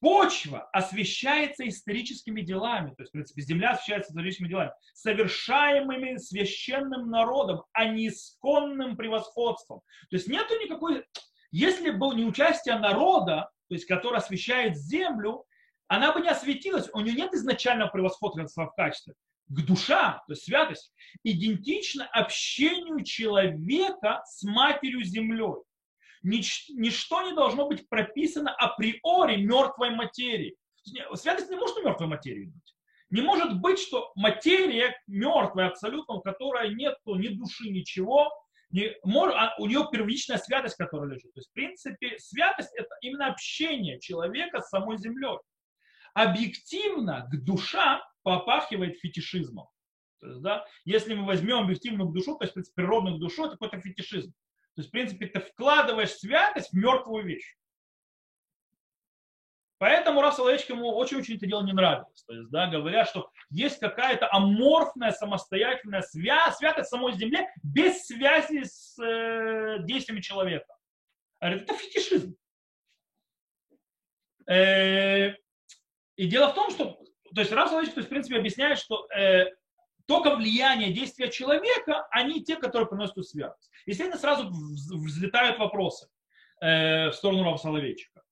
Почва 0.02 0.70
освещается 0.74 1.68
историческими 1.68 2.42
делами, 2.42 2.90
то 2.90 3.04
есть, 3.04 3.10
в 3.10 3.14
принципе, 3.14 3.42
земля 3.42 3.72
освещается 3.72 4.12
историческими 4.12 4.50
делами, 4.50 4.72
совершаемыми 4.94 6.18
священным 6.18 7.10
народом, 7.10 7.64
а 7.72 7.86
не 7.86 8.10
исконным 8.10 8.98
превосходством. 8.98 9.80
То 10.10 10.18
есть 10.18 10.28
нету 10.28 10.54
никакой... 10.62 11.06
Если 11.52 11.92
бы 11.92 12.14
не 12.14 12.26
участие 12.26 12.78
народа, 12.78 13.50
то 13.68 13.76
есть, 13.76 13.86
который 13.86 14.18
освещает 14.18 14.78
землю, 14.78 15.46
она 15.88 16.14
бы 16.14 16.22
не 16.22 16.30
осветилась, 16.30 16.90
у 16.94 17.02
нее 17.02 17.14
нет 17.14 17.34
изначального 17.34 17.90
превосходства 17.90 18.66
в 18.66 18.76
качестве 18.76 19.14
к 19.50 19.66
душа, 19.66 20.24
то 20.28 20.34
есть 20.34 20.44
святость, 20.44 20.94
идентично 21.24 22.06
общению 22.08 23.04
человека 23.04 24.22
с 24.26 24.44
матерью 24.44 25.04
землей. 25.04 25.64
Нич, 26.24 26.66
ничто 26.70 27.22
не 27.22 27.34
должно 27.34 27.68
быть 27.68 27.88
прописано 27.88 28.54
априори 28.54 29.38
мертвой 29.38 29.92
материи. 29.92 30.58
Святость 31.14 31.50
не 31.50 31.56
может 31.56 31.78
у 31.78 31.84
мертвой 31.84 32.08
материи 32.08 32.46
быть. 32.46 32.76
Не 33.10 33.22
может 33.22 33.62
быть, 33.62 33.80
что 33.80 34.12
материя 34.16 35.00
мертвая 35.08 35.70
абсолютно, 35.70 36.16
у 36.16 36.22
которой 36.22 36.74
нет 36.76 36.98
ни 37.06 37.30
души, 37.30 37.70
ничего, 37.70 38.30
не, 38.70 38.96
может, 39.04 39.36
а 39.36 39.56
у 39.60 39.66
нее 39.66 39.88
первичная 39.92 40.38
святость, 40.38 40.76
которая 40.76 41.12
лежит. 41.12 41.34
То 41.34 41.40
есть, 41.40 41.50
в 41.50 41.54
принципе, 41.54 42.20
святость– 42.20 42.74
это 42.76 42.90
именно 43.02 43.28
общение 43.28 44.00
человека 44.00 44.62
с 44.62 44.70
самой 44.70 44.98
землей. 44.98 45.38
Объективно 46.14 47.28
к 47.32 47.44
душа 47.44 48.04
попахивает 48.24 48.98
фетишизмом. 49.00 49.68
То 50.20 50.28
есть, 50.28 50.42
да, 50.42 50.66
если 50.84 51.14
мы 51.14 51.26
возьмем 51.26 51.60
объективную 51.60 52.10
душу, 52.12 52.36
то 52.36 52.44
есть, 52.44 52.52
в 52.52 52.54
принципе, 52.56 52.76
природную 52.76 53.20
душу, 53.20 53.46
это 53.46 53.52
какой-то 53.52 53.80
фетишизм. 53.80 54.32
То 54.76 54.82
есть, 54.82 54.90
в 54.90 54.92
принципе, 54.92 55.28
ты 55.28 55.40
вкладываешь 55.40 56.12
святость 56.12 56.72
в 56.72 56.74
мертвую 56.74 57.26
вещь. 57.26 57.57
Поэтому 59.80 60.22
Раф 60.22 60.36
Соловейчик 60.36 60.70
ему 60.70 60.96
очень-очень 60.96 61.36
это 61.36 61.46
дело 61.46 61.64
не 61.64 61.74
нравилось. 61.74 62.24
То 62.24 62.34
есть, 62.34 62.50
да, 62.50 62.68
говоря, 62.68 63.06
что 63.06 63.30
есть 63.50 63.80
какая-то 63.80 64.28
аморфная, 64.32 65.12
самостоятельная 65.12 66.02
связь, 66.02 66.58
святость 66.58 66.90
самой 66.90 67.14
земле 67.14 67.48
без 67.62 68.06
связи 68.06 68.64
с 68.64 68.98
э, 69.00 69.78
действиями 69.84 70.22
человека. 70.22 70.74
Говорит, 71.40 71.64
это 71.64 71.74
фетишизм. 71.76 72.36
Э, 74.50 75.34
и 76.16 76.28
дело 76.28 76.50
в 76.50 76.56
том, 76.56 76.72
что, 76.72 77.00
то 77.36 77.42
есть 77.42 77.52
Раф 77.52 77.70
Соловейчик, 77.70 77.94
то 77.94 78.00
есть, 78.00 78.08
в 78.08 78.12
принципе, 78.12 78.38
объясняет, 78.38 78.80
что 78.80 79.08
э, 79.12 79.46
только 80.08 80.36
влияние 80.36 80.92
действия 80.92 81.30
человека, 81.30 82.08
они 82.10 82.44
те, 82.44 82.56
которые 82.56 82.88
приносят 82.88 83.24
святость. 83.28 83.70
Естественно, 83.86 84.20
сразу 84.20 84.50
взлетают 84.50 85.60
вопросы 85.60 86.08
э, 86.62 87.10
в 87.10 87.14
сторону 87.14 87.44
Рафа 87.44 87.64
Соловейчика. 87.64 88.24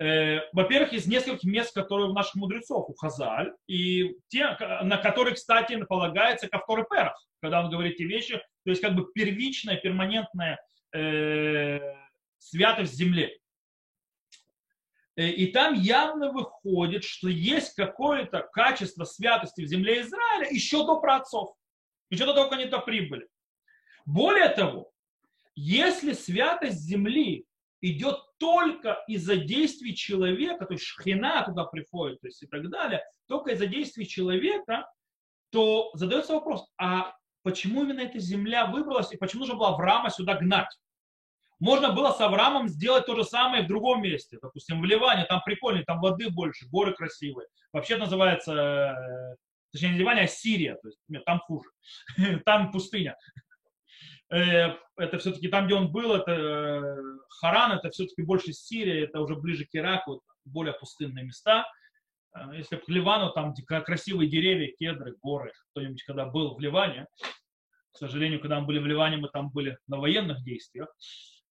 Э, 0.00 0.42
во-первых, 0.52 0.92
из 0.92 1.06
нескольких 1.06 1.44
мест, 1.44 1.74
которые 1.74 2.08
у 2.08 2.12
наших 2.12 2.36
мудрецов, 2.36 2.88
у 2.88 2.94
Хазаль, 2.94 3.52
и 3.66 4.16
те, 4.28 4.56
на 4.82 4.96
которые, 4.96 5.34
кстати, 5.34 5.82
полагается 5.84 6.48
Кавтор 6.48 6.80
и 6.80 6.84
Перах, 6.88 7.20
когда 7.40 7.64
он 7.64 7.70
говорит 7.70 7.94
эти 7.94 8.04
вещи, 8.04 8.36
то 8.64 8.70
есть 8.70 8.80
как 8.80 8.94
бы 8.94 9.10
первичная, 9.12 9.76
перманентная 9.76 10.60
э, 10.94 11.80
святость 12.38 12.94
земли. 12.94 13.40
Э, 15.16 15.28
и 15.30 15.48
там 15.50 15.74
явно 15.74 16.30
выходит, 16.30 17.02
что 17.02 17.28
есть 17.28 17.74
какое-то 17.74 18.48
качество 18.52 19.02
святости 19.04 19.62
в 19.62 19.66
земле 19.66 20.02
Израиля 20.02 20.48
еще 20.48 20.86
до 20.86 21.00
праотцов, 21.00 21.56
еще 22.08 22.24
до 22.24 22.34
того, 22.34 22.48
как 22.48 22.60
они 22.60 22.66
туда 22.66 22.78
прибыли. 22.78 23.26
Более 24.06 24.48
того, 24.50 24.92
если 25.56 26.12
святость 26.12 26.82
земли 26.82 27.47
идет 27.80 28.18
только 28.38 29.02
из-за 29.06 29.36
действий 29.36 29.94
человека, 29.94 30.66
то 30.66 30.74
есть 30.74 30.84
шхина 30.84 31.44
туда 31.44 31.64
приходит, 31.64 32.20
то 32.20 32.26
есть 32.28 32.42
и 32.42 32.46
так 32.46 32.68
далее, 32.70 33.02
только 33.26 33.52
из-за 33.52 33.66
действий 33.66 34.06
человека, 34.06 34.86
то 35.50 35.90
задается 35.94 36.34
вопрос, 36.34 36.68
а 36.78 37.14
почему 37.42 37.84
именно 37.84 38.00
эта 38.00 38.18
земля 38.18 38.66
выбралась 38.66 39.12
и 39.12 39.16
почему 39.16 39.40
нужно 39.40 39.56
было 39.56 39.68
Авраама 39.68 40.10
сюда 40.10 40.34
гнать? 40.34 40.68
Можно 41.60 41.92
было 41.92 42.12
с 42.12 42.20
Авраамом 42.20 42.68
сделать 42.68 43.06
то 43.06 43.16
же 43.16 43.24
самое 43.24 43.64
в 43.64 43.68
другом 43.68 44.02
месте, 44.02 44.38
допустим, 44.40 44.80
в 44.80 44.84
Ливане, 44.84 45.24
там 45.24 45.42
прикольно, 45.44 45.82
там 45.84 46.00
воды 46.00 46.30
больше, 46.30 46.68
горы 46.68 46.94
красивые. 46.94 47.48
Вообще 47.72 47.96
называется, 47.96 48.52
э, 48.52 49.36
точнее 49.72 49.90
не 49.90 49.98
Ливане, 49.98 50.22
а 50.22 50.26
Сирия, 50.28 50.76
то 50.76 50.88
есть 50.88 51.00
нет, 51.08 51.24
там 51.24 51.40
хуже, 51.40 51.68
там 52.44 52.70
пустыня. 52.70 53.16
Э, 54.30 54.74
это 54.96 55.18
все-таки 55.18 55.48
там, 55.48 55.66
где 55.66 55.74
он 55.74 55.90
был, 55.90 56.14
это 56.14 56.32
э, 56.32 56.96
Харан, 57.40 57.72
это 57.72 57.90
все-таки 57.90 58.22
больше 58.22 58.52
Сирия, 58.52 59.04
это 59.04 59.20
уже 59.20 59.36
ближе 59.36 59.64
к 59.64 59.74
Ираку, 59.74 60.22
более 60.44 60.74
пустынные 60.74 61.24
места. 61.24 61.66
Э, 62.34 62.54
если 62.54 62.76
к 62.76 62.88
Ливану, 62.88 63.32
там 63.32 63.54
красивые 63.84 64.28
деревья, 64.28 64.72
кедры, 64.78 65.16
горы. 65.22 65.52
Кто-нибудь 65.70 66.02
когда 66.02 66.26
был 66.26 66.54
в 66.54 66.60
Ливане, 66.60 67.06
к 67.92 67.96
сожалению, 67.96 68.40
когда 68.40 68.60
мы 68.60 68.66
были 68.66 68.78
в 68.78 68.86
Ливане, 68.86 69.16
мы 69.16 69.28
там 69.28 69.50
были 69.50 69.78
на 69.86 69.96
военных 69.96 70.42
действиях, 70.44 70.88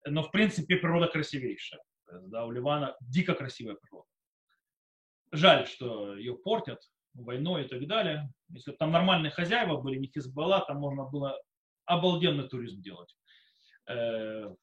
но 0.06 0.24
в 0.24 0.32
принципе 0.32 0.78
природа 0.78 1.08
красивейшая. 1.08 1.82
Да, 2.28 2.46
у 2.46 2.52
Ливана 2.52 2.96
дико 3.02 3.34
красивая 3.34 3.76
природа. 3.76 4.08
Жаль, 5.32 5.68
что 5.68 6.16
ее 6.16 6.36
портят 6.36 6.80
войной 7.14 7.66
и 7.66 7.68
так 7.68 7.86
далее. 7.88 8.32
Если 8.50 8.72
бы 8.72 8.78
там 8.78 8.92
нормальные 8.92 9.32
хозяева 9.32 9.82
были, 9.82 9.98
не 9.98 10.08
Хизбалла, 10.08 10.64
там 10.66 10.78
можно 10.78 11.04
было 11.06 11.38
обалденный 11.88 12.48
туризм 12.48 12.82
делать. 12.82 13.16
Э, 13.88 14.54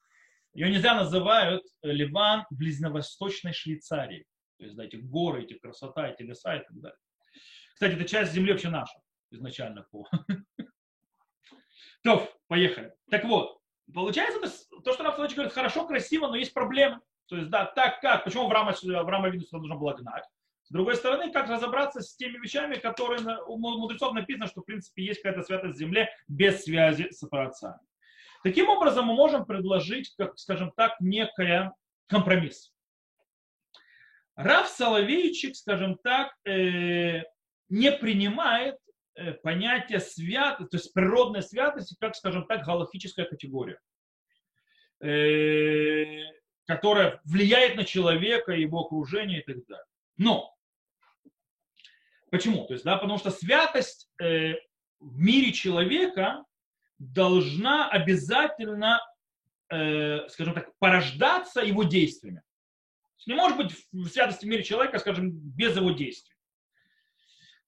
Ее 0.52 0.70
нельзя 0.70 0.94
называют 0.94 1.64
Ливан 1.82 2.46
близновосточной 2.50 3.52
Швейцарии. 3.52 4.26
То 4.58 4.64
есть, 4.64 4.76
да, 4.76 4.84
эти 4.84 4.96
горы, 4.96 5.42
эти 5.42 5.54
красота, 5.54 6.08
эти 6.08 6.22
леса 6.22 6.56
и 6.56 6.64
так 6.64 6.80
далее. 6.80 6.98
Кстати, 7.74 7.94
эта 7.94 8.04
часть 8.04 8.32
земли 8.32 8.52
вообще 8.52 8.68
наша 8.68 8.96
изначально 9.30 9.82
по. 9.90 10.08
То, 12.02 12.30
поехали. 12.46 12.94
Так 13.10 13.24
вот, 13.24 13.58
получается, 13.92 14.40
то, 14.84 14.92
что 14.92 15.02
Раф 15.02 15.16
говорит, 15.16 15.52
хорошо, 15.52 15.86
красиво, 15.86 16.28
но 16.28 16.36
есть 16.36 16.54
проблемы. 16.54 17.00
То 17.26 17.36
есть, 17.36 17.48
да, 17.48 17.64
так 17.64 18.00
как, 18.00 18.24
почему 18.24 18.44
Авраама, 18.44 18.72
Авраама 18.72 19.28
Вину 19.30 19.44
нужно 19.50 19.76
было 19.76 19.94
гнать? 19.94 20.24
Другой 20.74 20.96
стороны, 20.96 21.30
как 21.30 21.48
разобраться 21.48 22.00
с 22.00 22.16
теми 22.16 22.36
вещами, 22.36 22.74
которые 22.74 23.20
у 23.46 23.56
мудрецов 23.58 24.12
написано, 24.12 24.48
что 24.48 24.60
в 24.60 24.64
принципе 24.64 25.04
есть 25.04 25.22
какая-то 25.22 25.46
святость 25.46 25.76
в 25.76 25.78
земле 25.78 26.10
без 26.26 26.64
связи 26.64 27.10
с 27.12 27.24
праотцами. 27.28 27.78
Таким 28.42 28.68
образом, 28.68 29.06
мы 29.06 29.14
можем 29.14 29.46
предложить, 29.46 30.12
как, 30.18 30.36
скажем 30.36 30.72
так, 30.76 30.96
некая 30.98 31.72
компромисс. 32.08 32.74
Раф 34.34 34.66
Соловейчик, 34.66 35.54
скажем 35.54 35.96
так, 36.02 36.34
э, 36.44 37.22
не 37.68 37.92
принимает 37.92 38.76
э, 39.14 39.30
понятие 39.30 40.00
святости, 40.00 40.70
то 40.70 40.76
есть 40.76 40.92
природной 40.92 41.44
святости, 41.44 41.94
как, 42.00 42.16
скажем 42.16 42.48
так, 42.48 42.64
галактическая 42.64 43.26
категория, 43.26 43.78
э, 45.00 46.24
которая 46.66 47.20
влияет 47.24 47.76
на 47.76 47.84
человека, 47.84 48.50
его 48.50 48.80
окружение 48.80 49.40
и 49.40 49.44
так 49.44 49.64
далее. 49.68 49.86
Но 50.16 50.53
Почему? 52.34 52.64
То 52.66 52.72
есть, 52.72 52.84
да, 52.84 52.96
потому 52.96 53.16
что 53.16 53.30
святость 53.30 54.10
э, 54.20 54.54
в 54.98 55.20
мире 55.20 55.52
человека 55.52 56.42
должна 56.98 57.88
обязательно, 57.88 59.00
э, 59.70 60.28
скажем 60.28 60.52
так, 60.52 60.76
порождаться 60.80 61.60
его 61.60 61.84
действиями. 61.84 62.42
Не 63.28 63.34
может 63.34 63.56
быть 63.56 63.70
святости 64.10 64.46
в 64.46 64.48
мире 64.48 64.64
человека, 64.64 64.98
скажем, 64.98 65.30
без 65.30 65.76
его 65.76 65.92
действий. 65.92 66.34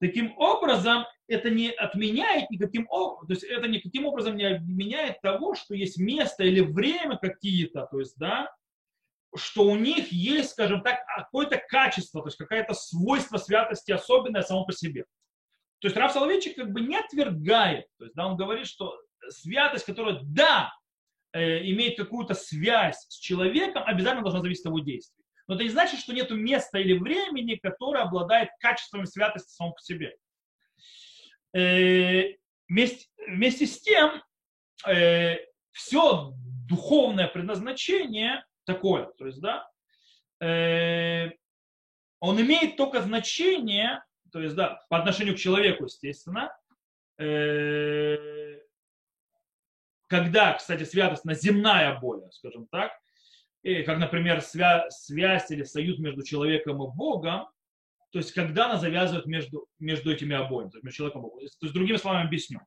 Таким 0.00 0.36
образом, 0.36 1.04
это 1.28 1.48
не 1.48 1.70
отменяет 1.70 2.50
никаким 2.50 2.88
то 2.88 3.24
есть 3.28 3.44
это 3.44 3.68
никаким 3.68 4.04
образом 4.04 4.36
не 4.36 4.46
отменяет 4.46 5.20
того, 5.20 5.54
что 5.54 5.76
есть 5.76 5.96
место 5.96 6.42
или 6.42 6.58
время 6.60 7.18
какие-то, 7.18 7.86
то 7.86 8.00
есть, 8.00 8.18
да, 8.18 8.52
что 9.36 9.62
у 9.64 9.76
них 9.76 10.12
есть, 10.12 10.50
скажем 10.50 10.82
так, 10.82 11.00
какое-то 11.16 11.58
качество, 11.68 12.22
то 12.22 12.28
есть 12.28 12.38
какое-то 12.38 12.74
свойство 12.74 13.36
святости 13.38 13.92
особенное 13.92 14.42
само 14.42 14.64
по 14.64 14.72
себе. 14.72 15.04
То 15.80 15.88
есть 15.88 15.96
Раф 15.96 16.12
Соловейчик 16.12 16.56
как 16.56 16.72
бы 16.72 16.80
не 16.80 16.96
отвергает, 16.96 17.86
то 17.98 18.04
есть 18.04 18.16
да, 18.16 18.26
он 18.26 18.36
говорит, 18.36 18.66
что 18.66 18.98
святость, 19.28 19.84
которая, 19.84 20.20
да, 20.22 20.72
э, 21.32 21.64
имеет 21.70 21.96
какую-то 21.96 22.34
связь 22.34 23.06
с 23.08 23.18
человеком, 23.18 23.82
обязательно 23.86 24.22
должна 24.22 24.40
зависеть 24.40 24.66
от 24.66 24.70
его 24.70 24.80
действий. 24.80 25.22
Но 25.48 25.54
это 25.54 25.64
не 25.64 25.70
значит, 25.70 26.00
что 26.00 26.12
нет 26.12 26.30
места 26.30 26.78
или 26.78 26.98
времени, 26.98 27.56
которое 27.56 28.02
обладает 28.02 28.48
качествами 28.58 29.04
святости 29.04 29.52
само 29.52 29.72
по 29.72 29.80
себе. 29.80 30.16
Э, 31.54 32.34
вместе, 32.68 33.06
вместе 33.28 33.66
с 33.66 33.80
тем, 33.80 34.22
э, 34.88 35.36
все 35.72 36.32
духовное 36.68 37.28
предназначение 37.28 38.44
такое. 38.66 39.06
То 39.16 39.26
есть, 39.26 39.40
да, 39.40 39.70
э, 40.40 41.30
он 42.20 42.40
имеет 42.40 42.76
только 42.76 43.00
значение, 43.00 44.04
то 44.32 44.40
есть, 44.40 44.54
да, 44.54 44.84
по 44.90 44.98
отношению 44.98 45.34
к 45.34 45.38
человеку, 45.38 45.84
естественно, 45.84 46.54
э, 47.18 48.60
когда, 50.08 50.52
кстати, 50.52 50.84
святость 50.84 51.24
на 51.24 51.34
земная 51.34 51.98
более, 51.98 52.30
скажем 52.32 52.66
так, 52.66 52.92
и, 53.62 53.82
как, 53.82 53.98
например, 53.98 54.38
свя- 54.38 54.88
связь 54.90 55.50
или 55.50 55.64
союз 55.64 55.98
между 55.98 56.22
человеком 56.22 56.82
и 56.82 56.94
Богом, 56.94 57.48
то 58.12 58.18
есть 58.18 58.32
когда 58.32 58.66
она 58.66 58.78
завязывает 58.78 59.26
между, 59.26 59.66
между 59.78 60.12
этими 60.12 60.36
обоими, 60.36 60.70
то 60.70 60.76
есть 60.76 60.84
между 60.84 60.96
человеком 60.96 61.22
и 61.22 61.24
Богом. 61.24 61.38
То 61.38 61.44
есть, 61.66 61.74
другими 61.74 61.96
словами, 61.96 62.26
объясню. 62.26 62.60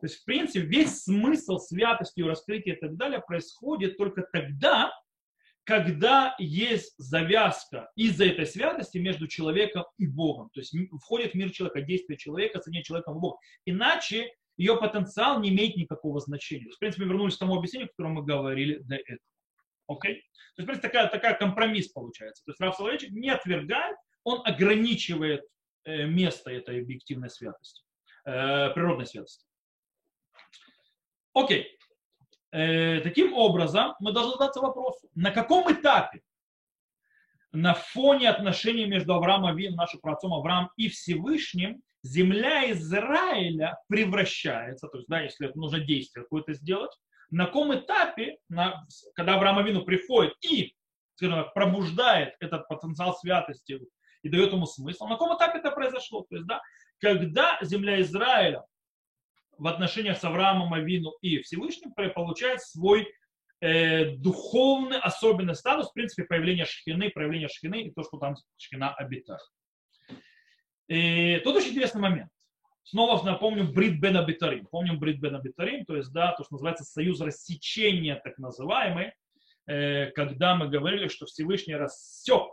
То 0.00 0.06
есть, 0.06 0.20
в 0.20 0.24
принципе, 0.24 0.60
весь 0.60 1.02
смысл 1.02 1.58
святости, 1.58 2.20
раскрытия 2.20 2.74
и 2.74 2.80
так 2.80 2.96
далее 2.96 3.20
происходит 3.20 3.98
только 3.98 4.22
тогда, 4.22 4.92
когда 5.68 6.34
есть 6.38 6.94
завязка 6.96 7.90
из-за 7.94 8.24
этой 8.24 8.46
святости 8.46 8.96
между 8.96 9.28
человеком 9.28 9.84
и 9.98 10.06
Богом. 10.06 10.48
То 10.54 10.60
есть 10.60 10.74
входит 11.02 11.32
в 11.32 11.34
мир 11.34 11.50
человека, 11.50 11.82
действие 11.82 12.16
человека, 12.16 12.62
соединение 12.62 12.84
человеком 12.84 13.18
и 13.18 13.20
Богом. 13.20 13.38
Иначе 13.66 14.32
ее 14.56 14.78
потенциал 14.78 15.42
не 15.42 15.50
имеет 15.50 15.76
никакого 15.76 16.20
значения. 16.20 16.70
В 16.70 16.78
принципе, 16.78 17.04
вернулись 17.04 17.36
к 17.36 17.40
тому 17.40 17.54
объяснению, 17.54 17.88
о 17.88 17.90
котором 17.90 18.14
мы 18.14 18.24
говорили 18.24 18.78
до 18.78 18.94
этого. 18.94 19.18
Окей? 19.88 20.12
Okay? 20.12 20.20
То 20.56 20.62
есть, 20.62 20.62
в 20.62 20.64
принципе, 20.64 20.88
такая, 20.88 21.08
такая 21.08 21.34
компромисс 21.34 21.88
получается. 21.88 22.42
То 22.46 22.52
есть 22.52 22.60
Раф 22.62 22.74
Соловейчик 22.74 23.10
не 23.10 23.28
отвергает, 23.28 23.98
он 24.24 24.40
ограничивает 24.46 25.44
э, 25.84 26.06
место 26.06 26.50
этой 26.50 26.80
объективной 26.80 27.28
святости, 27.28 27.82
э, 28.24 28.70
природной 28.70 29.04
святости. 29.04 29.44
Окей. 31.34 31.60
Okay. 31.60 31.77
Э, 32.50 33.00
таким 33.00 33.34
образом, 33.34 33.94
мы 34.00 34.12
должны 34.12 34.32
задаться 34.32 34.60
вопросом, 34.60 35.10
на 35.14 35.30
каком 35.30 35.70
этапе 35.70 36.22
на 37.52 37.74
фоне 37.74 38.30
отношений 38.30 38.86
между 38.86 39.14
Авраамом, 39.14 39.56
нашим 39.74 40.00
праотцом 40.00 40.32
Авраам 40.34 40.70
и 40.76 40.88
Всевышним, 40.88 41.82
земля 42.02 42.70
Израиля 42.72 43.78
превращается, 43.88 44.88
то 44.88 44.98
есть, 44.98 45.08
да, 45.08 45.20
если 45.20 45.50
нужно 45.54 45.80
действие 45.80 46.24
какое-то 46.24 46.54
сделать, 46.54 46.92
на 47.30 47.46
каком 47.46 47.74
этапе, 47.74 48.38
на, 48.48 48.86
когда 49.14 49.34
Авраам 49.34 49.58
Авину 49.58 49.82
приходит 49.82 50.32
и, 50.42 50.74
скажем 51.16 51.44
так, 51.44 51.54
пробуждает 51.54 52.34
этот 52.40 52.66
потенциал 52.68 53.14
святости 53.14 53.80
и 54.22 54.28
дает 54.28 54.52
ему 54.52 54.66
смысл, 54.66 55.06
на 55.06 55.14
каком 55.14 55.36
этапе 55.36 55.58
это 55.58 55.70
произошло? 55.70 56.24
То 56.28 56.36
есть, 56.36 56.46
да, 56.46 56.62
когда 57.00 57.58
земля 57.60 58.00
Израиля 58.00 58.64
в 59.58 59.66
отношениях 59.66 60.18
с 60.18 60.24
Авраамом 60.24 60.72
Авину 60.72 61.12
и 61.20 61.42
Всевышним 61.42 61.92
получает 61.92 62.62
свой 62.62 63.12
э, 63.60 64.10
духовный 64.16 64.98
особенный 64.98 65.54
статус, 65.54 65.90
в 65.90 65.92
принципе, 65.92 66.24
появление 66.24 66.64
шхины, 66.64 67.10
проявление 67.10 67.48
шхины 67.48 67.82
и 67.82 67.90
то, 67.90 68.04
что 68.04 68.18
там 68.18 68.36
шхина 68.56 68.94
обитает. 68.94 69.42
И 70.88 71.40
тут 71.44 71.56
очень 71.56 71.70
интересный 71.70 72.00
момент. 72.00 72.30
Снова 72.84 73.22
напомню 73.22 73.70
Брит 73.70 74.00
Бен 74.00 74.16
Абитарим. 74.16 74.66
Помним 74.66 74.98
Брит 74.98 75.20
Бен 75.20 75.34
Абитарим, 75.34 75.84
то 75.84 75.94
есть, 75.94 76.10
да, 76.12 76.32
то, 76.32 76.44
что 76.44 76.54
называется 76.54 76.84
союз 76.84 77.20
рассечения, 77.20 78.18
так 78.24 78.38
называемый, 78.38 79.12
э, 79.66 80.10
когда 80.12 80.54
мы 80.54 80.68
говорили, 80.68 81.08
что 81.08 81.26
Всевышний 81.26 81.74
рассек, 81.74 82.48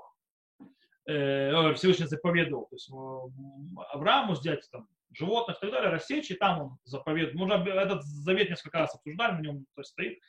э, 1.08 1.74
Всевышний 1.76 2.08
заповедовал, 2.08 2.66
то 2.66 2.76
есть 2.76 2.90
э, 2.90 3.94
Аврааму 3.94 4.34
взять 4.34 4.70
там 4.72 4.90
животных 5.16 5.58
и 5.58 5.62
так 5.62 5.72
далее, 5.72 5.90
рассечь, 5.90 6.32
и 6.32 6.36
там 6.36 6.62
он 6.62 6.78
заповедует. 6.84 7.36
Мы 7.36 7.46
уже 7.46 7.56
этот 7.56 8.04
завет 8.04 8.50
несколько 8.50 8.80
раз 8.80 8.96
обсуждали, 8.96 9.34
на 9.34 9.42
нем 9.42 9.66
то 9.76 9.82
есть, 9.82 9.92
стоит 9.92 10.20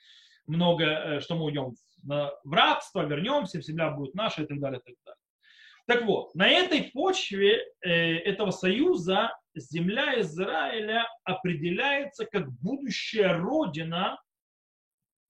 много, 0.46 0.84
э, 0.84 1.20
что 1.20 1.36
мы 1.36 1.44
уйдем 1.44 1.74
в 2.02 2.52
рабство, 2.52 3.04
вернемся, 3.04 3.60
земля 3.60 3.90
будет 3.90 4.14
наша 4.14 4.42
и 4.42 4.46
так 4.46 4.60
далее, 4.60 4.80
и 4.80 4.90
так 4.90 4.94
далее. 5.04 5.18
Так 5.86 6.04
вот, 6.04 6.34
на 6.34 6.48
этой 6.48 6.90
почве 6.92 7.64
э, 7.80 8.18
этого 8.18 8.50
союза 8.50 9.36
земля 9.54 10.20
Израиля 10.20 11.08
определяется 11.24 12.26
как 12.26 12.50
будущая 12.60 13.32
родина 13.34 14.20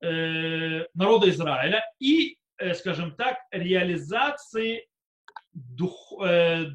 э, 0.03 0.85
народа 0.95 1.29
Израиля 1.31 1.85
и, 1.99 2.39
скажем 2.75 3.15
так, 3.17 3.39
реализации 3.51 4.87
дух, 5.53 6.13
э, 6.25 6.67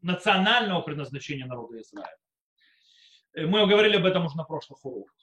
национального 0.00 0.80
предназначения 0.82 1.46
народа 1.46 1.80
Израиля. 1.80 2.16
Э, 3.36 3.46
мы 3.46 3.66
говорили 3.66 3.96
об 3.96 4.06
этом 4.06 4.26
уже 4.26 4.36
на 4.36 4.44
прошлых 4.44 4.84
уроках. 4.84 5.14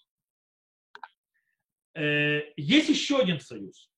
Э, 1.96 2.42
есть 2.56 2.90
еще 2.90 3.20
один 3.20 3.40
союз. 3.40 3.90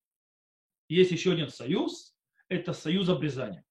Есть 0.88 1.12
еще 1.12 1.34
один 1.34 1.50
союз. 1.50 2.16
Это 2.48 2.74
союз 2.74 3.10
обрезания. 3.10 3.64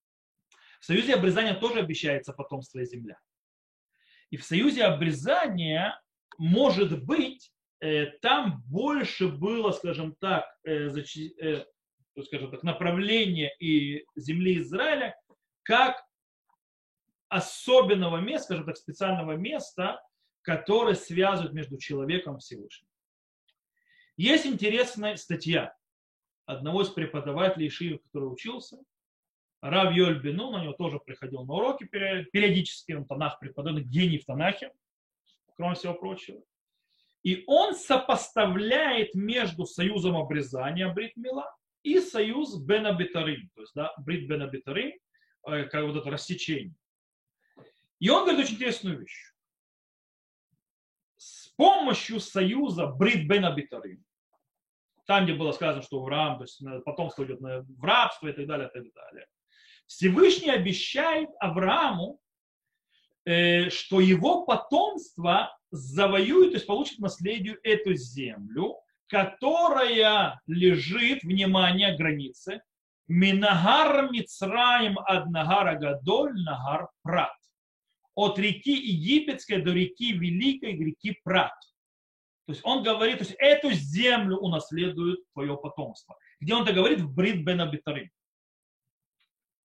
В 0.80 0.84
союзе 0.84 1.14
обрезания 1.14 1.54
тоже 1.54 1.80
обещается 1.80 2.32
потомство 2.32 2.78
и 2.78 2.84
земля. 2.84 3.18
И 4.30 4.36
в 4.36 4.44
союзе 4.44 4.84
обрезания, 4.84 6.00
может 6.38 7.04
быть, 7.04 7.52
э, 7.80 8.06
там 8.20 8.62
больше 8.66 9.28
было, 9.28 9.72
скажем 9.72 10.14
так, 10.16 10.44
э, 10.64 10.90
скажем 12.22 12.50
так, 12.50 12.62
направление 12.62 13.54
и 13.58 14.04
земли 14.16 14.58
Израиля 14.58 15.16
как 15.62 16.04
особенного 17.28 18.18
места, 18.18 18.44
скажем 18.44 18.66
так, 18.66 18.76
специального 18.76 19.32
места, 19.32 20.00
которое 20.44 20.94
связывает 20.94 21.54
между 21.54 21.78
человеком 21.78 22.36
и 22.36 22.40
Всевышним. 22.40 22.86
Есть 24.16 24.46
интересная 24.46 25.16
статья 25.16 25.74
одного 26.44 26.82
из 26.82 26.90
преподавателей 26.90 27.70
Шиев, 27.70 28.02
который 28.02 28.26
учился, 28.26 28.78
Рав 29.62 29.94
Йоль 29.94 30.20
Бену, 30.20 30.50
на 30.50 30.62
него 30.62 30.74
тоже 30.74 31.00
приходил 31.00 31.44
на 31.44 31.54
уроки 31.54 31.84
периодически, 31.84 32.92
он 32.92 33.06
Танах 33.06 33.40
преподает, 33.40 33.88
гений 33.88 34.18
в 34.18 34.26
Танахе, 34.26 34.70
кроме 35.56 35.74
всего 35.74 35.94
прочего. 35.94 36.42
И 37.22 37.42
он 37.46 37.74
сопоставляет 37.74 39.14
между 39.14 39.64
союзом 39.64 40.16
обрезания 40.16 40.92
Брит 40.92 41.16
Мила 41.16 41.56
и 41.82 41.98
союз 41.98 42.60
Бен 42.60 42.84
Абитарим, 42.84 43.48
то 43.54 43.62
есть 43.62 43.72
да, 43.74 43.94
Брит 43.96 44.28
Бен 44.28 44.42
Абитарим, 44.42 44.92
э, 45.48 45.64
как 45.64 45.84
вот 45.86 45.96
это 45.96 46.10
рассечение. 46.10 46.74
И 47.98 48.10
он 48.10 48.24
говорит 48.24 48.44
очень 48.44 48.56
интересную 48.56 49.00
вещь. 49.00 49.33
Помощью 51.56 52.20
союза 52.20 52.86
Брит 52.86 53.28
Бен 53.28 53.44
Абитарим, 53.44 54.04
там, 55.06 55.24
где 55.24 55.34
было 55.34 55.52
сказано, 55.52 55.82
что 55.82 56.00
Авраам, 56.00 56.38
то 56.38 56.44
есть 56.44 56.62
потомство 56.84 57.24
идет 57.24 57.40
в 57.40 57.84
рабство 57.84 58.28
и 58.28 58.32
так 58.32 58.46
далее, 58.46 58.68
и 58.68 58.72
так 58.72 58.92
далее, 58.92 59.26
Всевышний 59.86 60.50
обещает 60.50 61.28
Аврааму, 61.40 62.18
э, 63.24 63.68
что 63.70 64.00
его 64.00 64.44
потомство 64.44 65.56
завоюет, 65.70 66.52
то 66.52 66.56
есть 66.56 66.66
получит 66.66 66.98
наследию 66.98 67.58
эту 67.62 67.94
землю, 67.94 68.76
которая 69.08 70.40
лежит, 70.46 71.22
внимание, 71.22 71.96
границы, 71.96 72.62
Минагар 73.06 74.10
Мицраим 74.10 74.98
ад 75.00 75.26
Нагара 75.26 75.78
Гадоль 75.78 76.32
Нагар 76.42 76.88
Прат. 77.02 77.36
От 78.14 78.38
реки 78.38 78.72
Египетской 78.72 79.60
до 79.60 79.72
реки 79.72 80.12
Великой, 80.12 80.76
реки 80.76 81.18
Прат. 81.24 81.52
То 82.46 82.52
есть 82.52 82.60
он 82.64 82.82
говорит, 82.82 83.18
то 83.18 83.24
есть 83.24 83.36
эту 83.38 83.70
землю 83.72 84.36
унаследует 84.36 85.20
твое 85.32 85.56
потомство. 85.56 86.16
Где 86.40 86.54
он 86.54 86.62
это 86.62 86.72
говорит? 86.72 87.00
В 87.00 87.12
Брит 87.14 87.44
Бен 87.44 87.60
Абитарим 87.60 88.10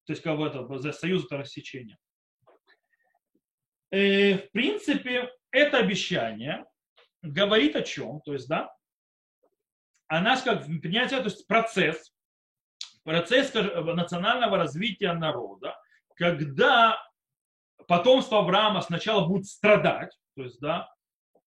то 0.10 0.14
есть 0.14 0.24
как 0.24 0.40
это, 0.40 0.80
за 0.80 0.92
союз 0.92 1.26
это 1.26 1.38
рассечение. 1.38 1.96
И, 3.92 3.96
э, 3.96 4.38
в 4.40 4.52
принципе, 4.52 5.32
это 5.52 5.78
обещание 5.78 6.66
говорит 7.22 7.76
о 7.76 7.84
чем, 7.84 8.20
то 8.22 8.34
есть, 8.34 8.48
да, 8.48 8.76
она 10.08 10.36
как 10.42 10.66
принятие, 10.66 11.20
то 11.20 11.26
есть 11.26 11.46
процесс, 11.46 12.12
процесс 13.04 13.54
национального 13.54 14.58
развития 14.58 15.14
народа, 15.14 15.80
когда 16.16 17.00
потомство 17.90 18.40
Авраама 18.40 18.82
сначала 18.82 19.28
будет 19.28 19.48
страдать, 19.48 20.18
то 20.38 20.44
есть, 20.44 20.62
да, 20.62 20.90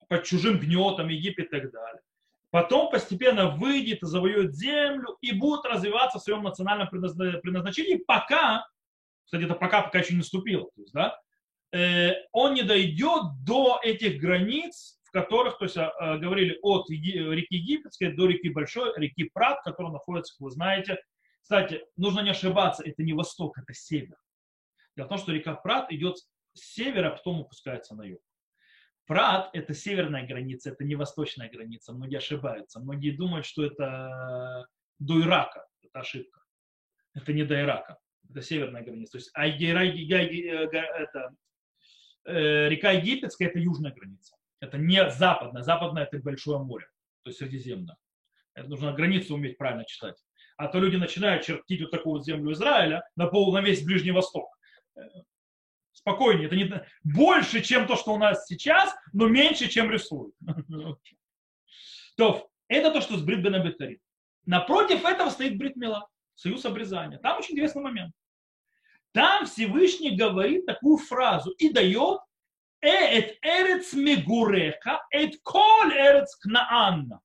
под 0.08 0.24
чужим 0.24 0.58
гнетом 0.58 1.08
Египет 1.08 1.46
и 1.46 1.48
так 1.48 1.72
далее 1.72 2.02
потом 2.52 2.90
постепенно 2.90 3.48
выйдет 3.48 4.02
и 4.02 4.06
завоюет 4.06 4.54
землю 4.54 5.16
и 5.22 5.32
будет 5.32 5.64
развиваться 5.64 6.18
в 6.18 6.22
своем 6.22 6.42
национальном 6.42 6.88
предназначении, 6.88 7.96
пока, 7.96 8.64
кстати, 9.24 9.44
это 9.44 9.54
пока, 9.54 9.82
пока 9.82 9.98
еще 9.98 10.12
не 10.12 10.18
наступило, 10.18 10.64
то 10.76 10.82
есть, 10.82 10.92
да, 10.92 11.18
э, 11.72 12.12
он 12.30 12.52
не 12.52 12.62
дойдет 12.62 13.22
до 13.44 13.80
этих 13.82 14.20
границ, 14.20 15.00
в 15.02 15.10
которых, 15.12 15.58
то 15.58 15.64
есть, 15.64 15.78
э, 15.78 15.90
говорили 16.18 16.58
от 16.62 16.90
реки 16.90 17.56
Египетской 17.56 18.12
до 18.12 18.26
реки 18.26 18.50
Большой, 18.50 18.92
реки 18.96 19.30
Прат, 19.32 19.62
которая 19.64 19.92
находится, 19.92 20.34
вы 20.38 20.50
знаете, 20.50 20.98
кстати, 21.40 21.82
нужно 21.96 22.20
не 22.20 22.30
ошибаться, 22.30 22.84
это 22.84 23.02
не 23.02 23.14
восток, 23.14 23.56
это 23.56 23.72
север. 23.72 24.16
Дело 24.94 25.06
в 25.06 25.08
том, 25.08 25.18
что 25.18 25.32
река 25.32 25.54
Прат 25.54 25.90
идет 25.90 26.16
с 26.54 26.74
севера, 26.74 27.08
а 27.08 27.16
потом 27.16 27.40
опускается 27.40 27.94
на 27.94 28.02
юг. 28.02 28.20
Прат– 29.06 29.50
это 29.52 29.74
северная 29.74 30.26
граница, 30.26 30.70
это 30.70 30.84
не 30.84 30.94
восточная 30.94 31.50
граница. 31.50 31.92
Многие 31.92 32.18
ошибаются. 32.18 32.80
Многие 32.80 33.10
думают, 33.10 33.46
что 33.46 33.64
это 33.64 34.66
до 34.98 35.20
Ирака. 35.20 35.66
Это 35.82 36.00
ошибка. 36.00 36.40
Это 37.14 37.32
не 37.32 37.44
до 37.44 37.60
Ирака. 37.60 37.98
Это 38.30 38.42
северная 38.42 38.82
граница. 38.82 39.12
То 39.12 39.18
есть 39.18 39.30
а 39.34 39.46
это, 39.46 41.34
э, 42.24 42.68
река 42.68 42.92
Египетская– 42.92 43.48
это 43.50 43.58
южная 43.58 43.92
граница. 43.92 44.36
Это 44.60 44.78
не 44.78 45.10
западная. 45.10 45.62
Западная– 45.62 46.04
это 46.10 46.22
Большое 46.22 46.60
море, 46.60 46.86
то 47.24 47.30
есть 47.30 47.38
Средиземное. 47.40 47.96
Это 48.54 48.68
нужно 48.68 48.92
границу 48.92 49.34
уметь 49.34 49.58
правильно 49.58 49.84
читать. 49.84 50.22
А 50.56 50.68
то 50.68 50.78
люди 50.78 50.96
начинают 50.96 51.42
чертить 51.44 51.80
вот 51.80 51.90
такую 51.90 52.18
вот 52.18 52.24
землю 52.24 52.52
Израиля 52.52 53.02
на, 53.16 53.26
пол, 53.26 53.52
на 53.52 53.60
весь 53.60 53.84
Ближний 53.84 54.12
Восток 54.12 54.48
спокойнее. 56.02 56.46
Это 56.46 56.56
не 56.56 56.70
больше, 57.02 57.62
чем 57.62 57.86
то, 57.86 57.96
что 57.96 58.12
у 58.12 58.18
нас 58.18 58.46
сейчас, 58.46 58.94
но 59.12 59.28
меньше, 59.28 59.68
чем 59.68 59.90
рисуют. 59.90 60.34
То, 62.16 62.50
это 62.68 62.90
то, 62.90 63.00
что 63.00 63.16
с 63.16 63.22
Брит 63.22 63.42
Бен 63.42 63.74
Напротив 64.44 65.04
этого 65.04 65.30
стоит 65.30 65.56
Брит 65.56 65.76
Мила, 65.76 66.08
союз 66.34 66.64
обрезания. 66.66 67.18
Там 67.18 67.38
очень 67.38 67.54
интересный 67.54 67.82
момент. 67.82 68.12
Там 69.12 69.46
Всевышний 69.46 70.16
говорит 70.16 70.66
такую 70.66 70.98
фразу 70.98 71.50
и 71.52 71.72
дает 71.72 72.20
«Эт 72.80 73.38
эрец 73.42 73.92
мегурека, 73.92 75.06
эт 75.10 75.36
коль 75.42 75.92
эрец 75.92 76.34
кнаанна». 76.36 77.20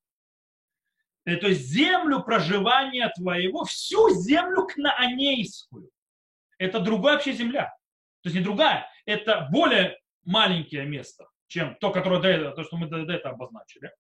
Э, 1.25 1.35
то 1.37 1.47
есть 1.47 1.61
землю 1.61 2.21
проживания 2.23 3.11
твоего, 3.15 3.65
всю 3.65 4.09
землю 4.21 4.67
кнаанейскую. 4.67 5.89
Это 6.57 6.79
другая 6.79 7.15
вообще 7.15 7.33
земля. 7.33 7.73
То 8.27 8.33
есть 8.33 8.35
не 8.35 8.43
другая, 8.43 8.87
это 9.05 9.47
более 9.51 9.97
маленькое 10.23 10.85
место, 10.85 11.27
чем 11.47 11.75
то, 11.79 11.91
которое 11.91 12.21
до 12.21 12.27
этого, 12.27 12.51
то, 12.55 12.63
что 12.63 12.77
мы 12.77 12.87
до, 12.87 12.97
этого 13.11 13.35
обозначили. 13.35 13.91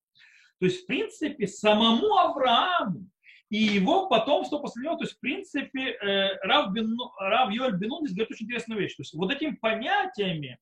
То 0.59 0.65
есть, 0.65 0.83
в 0.83 0.85
принципе, 0.87 1.47
самому 1.47 2.17
Аврааму 2.17 3.09
и 3.49 3.57
его 3.57 4.07
потомство 4.07 4.59
после 4.59 4.83
него, 4.83 4.95
то 4.97 5.03
есть, 5.03 5.15
в 5.15 5.19
принципе, 5.19 5.91
э, 5.91 6.37
Рав, 6.41 6.73
Бен, 6.73 6.97
Рав 7.19 7.51
Йоэль 7.51 7.77
Бенун 7.77 8.03
говорит 8.03 8.31
очень 8.31 8.45
интересную 8.45 8.81
вещь. 8.81 8.95
То 8.95 9.01
есть, 9.01 9.13
вот 9.13 9.31
этими 9.31 9.55
понятиями 9.55 10.59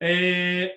Э, 0.00 0.70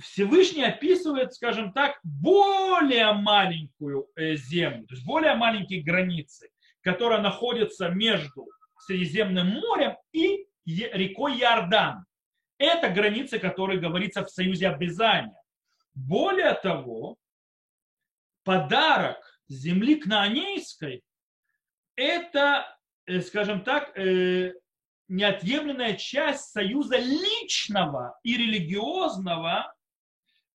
Всевышний 0.00 0.64
описывает, 0.64 1.34
скажем 1.34 1.72
так, 1.72 2.00
более 2.02 3.12
маленькую 3.12 4.08
э, 4.16 4.34
землю, 4.36 4.86
то 4.86 4.94
есть 4.94 5.06
более 5.06 5.34
маленькие 5.34 5.82
границы, 5.82 6.50
которая 6.80 7.20
находится 7.20 7.88
между 7.88 8.46
Средиземным 8.82 9.48
морем 9.60 9.96
и 10.12 10.46
рекой 10.64 11.38
Иордан. 11.38 12.04
Это 12.58 12.88
границы, 12.88 13.38
которые 13.38 13.80
говорится 13.80 14.24
в 14.24 14.30
союзе 14.30 14.68
обрезания. 14.68 15.36
Более 15.94 16.54
того, 16.54 17.16
подарок 18.44 19.18
земли 19.48 19.96
кнаанейской– 19.96 21.02
это, 21.96 22.66
э, 23.06 23.20
скажем 23.20 23.62
так, 23.62 23.96
э, 23.96 24.52
неотъемлемая 25.08 25.96
часть 25.96 26.50
союза 26.50 26.96
личного 26.98 28.18
и 28.22 28.36
религиозного 28.36 29.72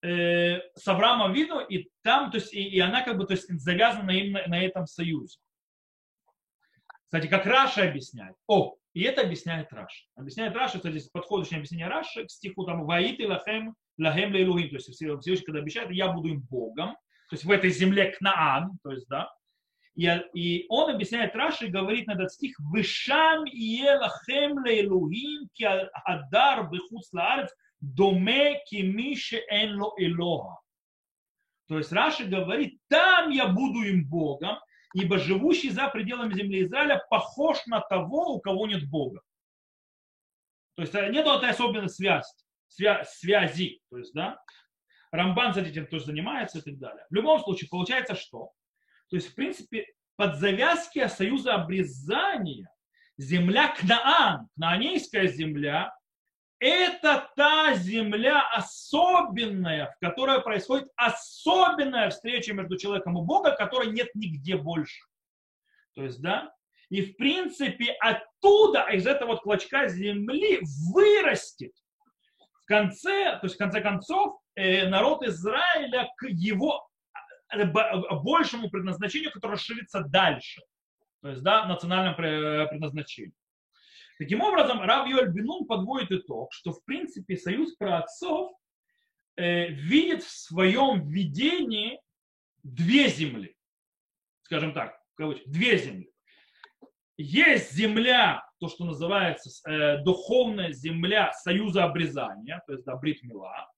э, 0.02 0.60
с 0.76 0.88
Авраамом 0.88 1.34
Вину, 1.34 1.60
и 1.60 1.90
там, 2.02 2.32
то 2.32 2.38
есть, 2.38 2.54
и, 2.54 2.62
и 2.62 2.80
она 2.80 3.04
как 3.04 3.18
бы 3.18 3.26
то 3.26 3.34
есть, 3.34 3.48
завязана 3.60 4.12
именно 4.12 4.46
на 4.48 4.62
этом 4.62 4.86
союзе. 4.86 5.38
Кстати, 7.08 7.28
как 7.28 7.46
Раши 7.46 7.88
объясняет. 7.88 8.36
О, 8.48 8.76
и 8.94 9.02
это 9.04 9.22
объясняет 9.22 9.72
Раши. 9.72 10.06
Объясняет 10.16 10.56
Раши, 10.56 10.78
кстати, 10.78 11.02
подходящее 11.12 11.58
объяснение 11.58 11.88
Раши 11.88 12.26
к 12.26 12.30
стиху 12.30 12.66
там 12.66 12.86
«והייתי 12.86 13.24
להם 13.24 13.76
להם 13.98 14.34
לאלוהים», 14.34 14.70
то 14.70 14.76
есть 14.76 14.90
Всевышний, 14.90 15.46
когда 15.46 15.60
обещает, 15.60 15.92
я 15.92 16.12
буду 16.12 16.30
им 16.30 16.42
Богом, 16.42 16.96
то 17.30 17.34
есть 17.34 17.46
в 17.46 17.52
этой 17.52 17.70
земле 17.70 18.12
Кнаан, 18.12 18.78
то 18.84 18.92
есть, 18.92 19.08
да, 19.08 19.32
и, 19.96 20.08
и 20.36 20.66
он 20.70 20.92
объясняет 20.92 21.36
Раши 21.36 21.68
и 21.68 21.72
говорит 21.72 22.08
на 22.08 22.14
этот 22.14 22.32
стих 22.32 22.56
«ושם 22.60 23.46
אהיה 23.46 23.98
להם 23.98 24.64
לאלוהים 24.64 25.48
כי 25.54 25.64
הדר 25.64 26.70
בחוץ 26.70 27.12
לארץ 27.14 27.50
דומה 27.80 28.62
כמי 28.66 29.42
שאין 29.50 29.81
לו 29.81 29.94
אלוה». 29.98 30.60
То 31.68 31.78
есть 31.78 31.92
Раши 31.92 32.26
говорит, 32.26 32.80
там 32.88 33.32
я 33.32 33.48
буду 33.48 33.82
им 33.84 34.08
Богом, 34.08 34.58
ибо 34.94 35.18
живущий 35.18 35.70
за 35.70 35.90
пределами 35.90 36.34
земли 36.34 36.64
Израиля 36.64 37.04
похож 37.10 37.66
на 37.66 37.82
того, 37.82 38.36
у 38.36 38.40
кого 38.40 38.68
нет 38.68 38.90
Бога. 38.90 39.22
То 40.76 40.84
есть 40.84 40.94
э, 40.96 41.10
нет 41.10 41.26
этой 41.26 41.50
особенной 41.50 41.90
связи, 41.90 42.28
свя, 42.68 43.04
связи. 43.04 43.82
То 43.90 43.98
есть, 43.98 44.14
да, 44.14 44.40
Рамбан 45.12 45.54
за 45.54 45.62
этим 45.62 45.88
тоже 45.88 46.06
занимается 46.06 46.60
и 46.60 46.62
так 46.62 46.78
далее. 46.78 47.06
В 47.10 47.14
любом 47.16 47.40
случае, 47.42 47.70
получается 47.70 48.16
что? 48.16 48.52
То 49.10 49.16
есть, 49.16 49.30
в 49.30 49.36
принципе, 49.36 49.88
под 50.16 50.36
завязки 50.36 51.08
союза 51.08 51.56
обрезания 51.56 52.70
земля 53.18 53.74
Кнаан, 53.76 54.48
кнаанейская 54.56 55.28
земля, 55.28 55.97
это 56.60 57.30
та 57.36 57.74
земля 57.76 58.42
особенная, 58.52 59.92
в 59.92 60.06
которой 60.06 60.42
происходит 60.42 60.90
особенная 60.96 62.10
встреча 62.10 62.54
между 62.54 62.78
человеком 62.78 63.18
и 63.18 63.22
Богом, 63.22 63.56
которой 63.56 63.92
нет 63.92 64.10
нигде 64.16 64.58
больше. 64.58 65.06
То 65.96 66.04
есть, 66.04 66.22
да, 66.22 66.52
и 66.90 67.02
в 67.02 67.18
принципе 67.18 67.92
оттуда, 68.00 68.88
из 68.92 69.06
этого 69.06 69.32
вот 69.32 69.42
клочка 69.42 69.88
земли 69.88 70.60
вырастет 70.94 71.74
в 72.40 72.66
конце, 72.66 73.38
то 73.40 73.42
есть 73.44 73.56
в 73.56 73.58
конце 73.58 73.82
концов, 73.82 74.40
э, 74.56 74.88
народ 74.88 75.24
Израиля 75.24 76.10
к 76.18 76.28
его 76.28 76.88
э, 77.54 77.66
большему 77.66 78.70
предназначению, 78.70 79.32
которое 79.32 79.54
расширится 79.54 80.02
дальше. 80.02 80.62
То 81.22 81.30
есть, 81.30 81.44
да, 81.44 81.66
национальном 81.66 82.16
предназначении. 82.16 83.34
Таким 84.18 84.42
образом, 84.42 84.82
Рав 84.82 85.08
Йоль 85.08 85.32
Бинун 85.32 85.66
подводит 85.66 86.12
итог, 86.12 86.52
что 86.52 86.72
в 86.72 86.84
принципе 86.86 87.38
союз 87.38 87.76
праотцов 87.76 88.52
э, 89.36 89.68
видит 89.68 90.24
в 90.24 90.32
своем 90.32 91.08
видении 91.08 92.02
две 92.64 93.10
земли. 93.10 93.56
Скажем 94.44 94.74
так, 94.74 95.00
две 95.18 95.78
земли. 95.78 96.12
Есть 97.18 97.74
земля, 97.74 98.44
то, 98.60 98.70
что 98.70 98.86
называется 98.86 99.50
э, 99.70 100.04
духовная 100.04 100.72
земля 100.72 101.32
союза 101.34 101.84
обрезания, 101.84 102.62
то 102.66 102.74
есть 102.74 102.86
да, 102.86 102.96
Брит 102.96 103.22
Мила, 103.24 103.70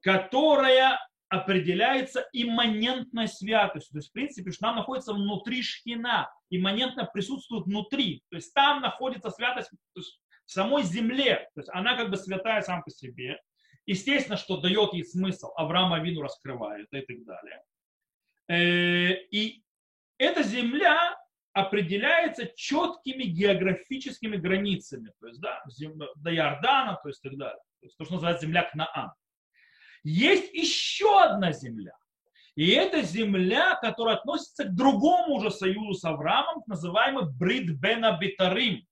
которая 0.00 1.00
определяется 1.34 2.26
имманентной 2.32 3.26
святостью. 3.26 3.92
То 3.92 3.98
есть, 3.98 4.10
в 4.10 4.12
принципе, 4.12 4.52
что 4.52 4.68
она 4.68 4.78
находится 4.78 5.12
внутри 5.12 5.62
шхина, 5.62 6.32
имманентно 6.50 7.04
присутствует 7.04 7.66
внутри. 7.66 8.22
То 8.30 8.36
есть 8.36 8.54
там 8.54 8.80
находится 8.80 9.30
святость 9.30 9.70
в 9.94 10.02
самой 10.46 10.84
земле. 10.84 11.48
То 11.54 11.60
есть 11.60 11.70
она 11.72 11.96
как 11.96 12.10
бы 12.10 12.16
святая 12.16 12.62
сам 12.62 12.82
по 12.84 12.90
себе. 12.90 13.40
Естественно, 13.86 14.36
что 14.36 14.60
дает 14.60 14.94
ей 14.94 15.04
смысл. 15.04 15.48
Авраама 15.56 16.00
Вину 16.00 16.22
раскрывает 16.22 16.86
и 16.92 17.00
так 17.00 17.24
далее. 17.24 17.62
Э, 18.48 19.14
и 19.30 19.62
эта 20.18 20.42
земля 20.42 21.18
определяется 21.52 22.46
четкими 22.54 23.24
географическими 23.24 24.36
границами, 24.36 25.12
то 25.20 25.28
есть 25.28 25.40
да, 25.40 25.62
до 26.16 26.34
Иордана, 26.34 26.98
то 27.02 27.08
есть 27.08 27.22
так 27.22 27.36
далее. 27.36 27.60
То, 27.80 27.86
есть, 27.86 27.96
то, 27.96 28.04
что 28.04 28.14
называется 28.14 28.46
земля 28.46 28.68
Кнаан. 28.70 29.12
Есть 30.04 30.52
еще 30.52 31.22
одна 31.22 31.52
земля. 31.52 31.96
И 32.54 32.70
это 32.70 33.02
земля, 33.02 33.76
которая 33.80 34.16
относится 34.16 34.64
к 34.64 34.74
другому 34.74 35.34
уже 35.34 35.50
союзу 35.50 35.94
с 35.94 36.04
Авраамом, 36.04 36.62
называемый 36.66 37.24
Брит 37.28 37.70
Бен 37.80 38.04
Абитарим. 38.04 38.86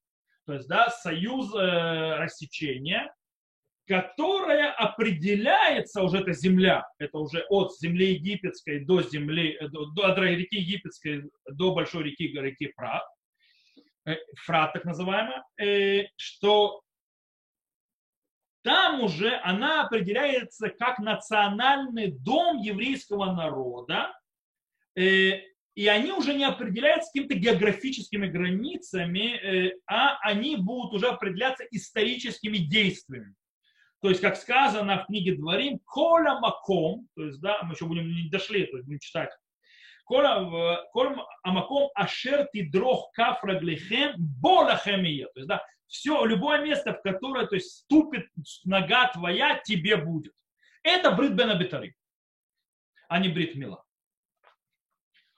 То 0.46 0.54
есть, 0.54 0.66
да, 0.66 0.90
союз 0.90 1.54
э, 1.54 2.16
рассечения, 2.16 3.14
которая 3.86 4.72
определяется 4.72 6.02
уже 6.02 6.18
эта 6.18 6.32
земля, 6.32 6.84
это 6.98 7.18
уже 7.18 7.44
от 7.48 7.76
земли 7.78 8.14
египетской 8.14 8.84
до 8.84 9.02
земли, 9.02 9.56
э, 9.60 9.68
до, 9.68 9.86
до, 9.86 10.06
от 10.06 10.18
реки 10.18 10.56
египетской 10.56 11.30
до 11.46 11.74
большой 11.74 12.04
реки, 12.04 12.28
реки 12.28 12.72
Фрат, 12.74 13.02
э, 14.06 14.16
Фрат 14.44 14.72
так 14.72 14.84
называемая, 14.84 15.44
э, 15.60 16.06
что 16.16 16.81
там 18.62 19.02
уже 19.02 19.36
она 19.42 19.82
определяется 19.82 20.68
как 20.70 20.98
национальный 20.98 22.12
дом 22.12 22.58
еврейского 22.58 23.32
народа, 23.32 24.12
э, 24.96 25.40
и 25.74 25.86
они 25.86 26.12
уже 26.12 26.34
не 26.34 26.44
определяются 26.44 27.10
какими-то 27.12 27.34
географическими 27.34 28.26
границами, 28.26 29.36
э, 29.36 29.78
а 29.86 30.18
они 30.20 30.56
будут 30.56 30.94
уже 30.94 31.08
определяться 31.08 31.64
историческими 31.70 32.58
действиями. 32.58 33.34
То 34.00 34.08
есть, 34.08 34.20
как 34.20 34.36
сказано 34.36 35.02
в 35.02 35.06
книге 35.06 35.36
Дворим, 35.36 35.78
Коля 35.84 36.38
Маком, 36.40 37.08
то 37.14 37.24
есть, 37.24 37.40
да, 37.40 37.62
мы 37.62 37.74
еще 37.74 37.86
будем 37.86 38.08
не 38.08 38.28
дошли, 38.28 38.66
то 38.66 38.76
есть 38.76 38.86
будем 38.86 38.98
читать. 38.98 39.30
Коля 40.04 40.34
Амаком 41.44 41.90
Ашер 41.94 42.48
Тидрох 42.52 43.12
Кафраглихем 43.12 44.14
Болахемия. 44.18 45.26
То 45.26 45.40
есть, 45.40 45.48
да, 45.48 45.64
все, 45.92 46.24
любое 46.24 46.64
место, 46.64 46.94
в 46.94 47.02
которое 47.02 47.46
то 47.46 47.54
есть, 47.54 47.70
ступит 47.80 48.26
нога 48.64 49.08
твоя, 49.12 49.58
тебе 49.58 49.96
будет. 49.96 50.32
Это 50.82 51.12
Брит 51.12 51.34
Бен 51.34 51.50
Абитари, 51.50 51.94
а 53.08 53.18
не 53.18 53.28
Брит 53.28 53.54
Мила. 53.54 53.84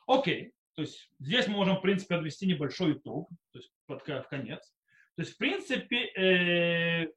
Окей, 0.06 0.52
то 0.76 0.82
есть 0.82 1.10
здесь 1.18 1.48
мы 1.48 1.56
можем, 1.56 1.78
в 1.78 1.80
принципе, 1.80 2.14
подвести 2.16 2.46
небольшой 2.46 2.92
итог, 2.92 3.28
то 3.52 3.58
есть 3.58 3.72
под, 3.86 4.06
в 4.06 4.28
конец. 4.28 4.72
То 5.16 5.22
есть, 5.22 5.34
в 5.34 5.38
принципе, 5.38 6.06
э, 6.06 7.12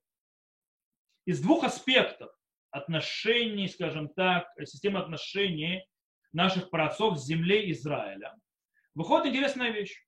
из 1.26 1.40
двух 1.40 1.64
аспектов 1.64 2.32
отношений, 2.72 3.68
скажем 3.68 4.10
так, 4.10 4.48
системы 4.66 5.00
отношений 5.00 5.88
наших 6.34 6.72
праотцов 6.72 7.20
с 7.20 7.26
землей 7.26 7.72
Израиля, 7.72 8.36
выходит 8.96 9.28
интересная 9.28 9.70
вещь. 9.70 10.07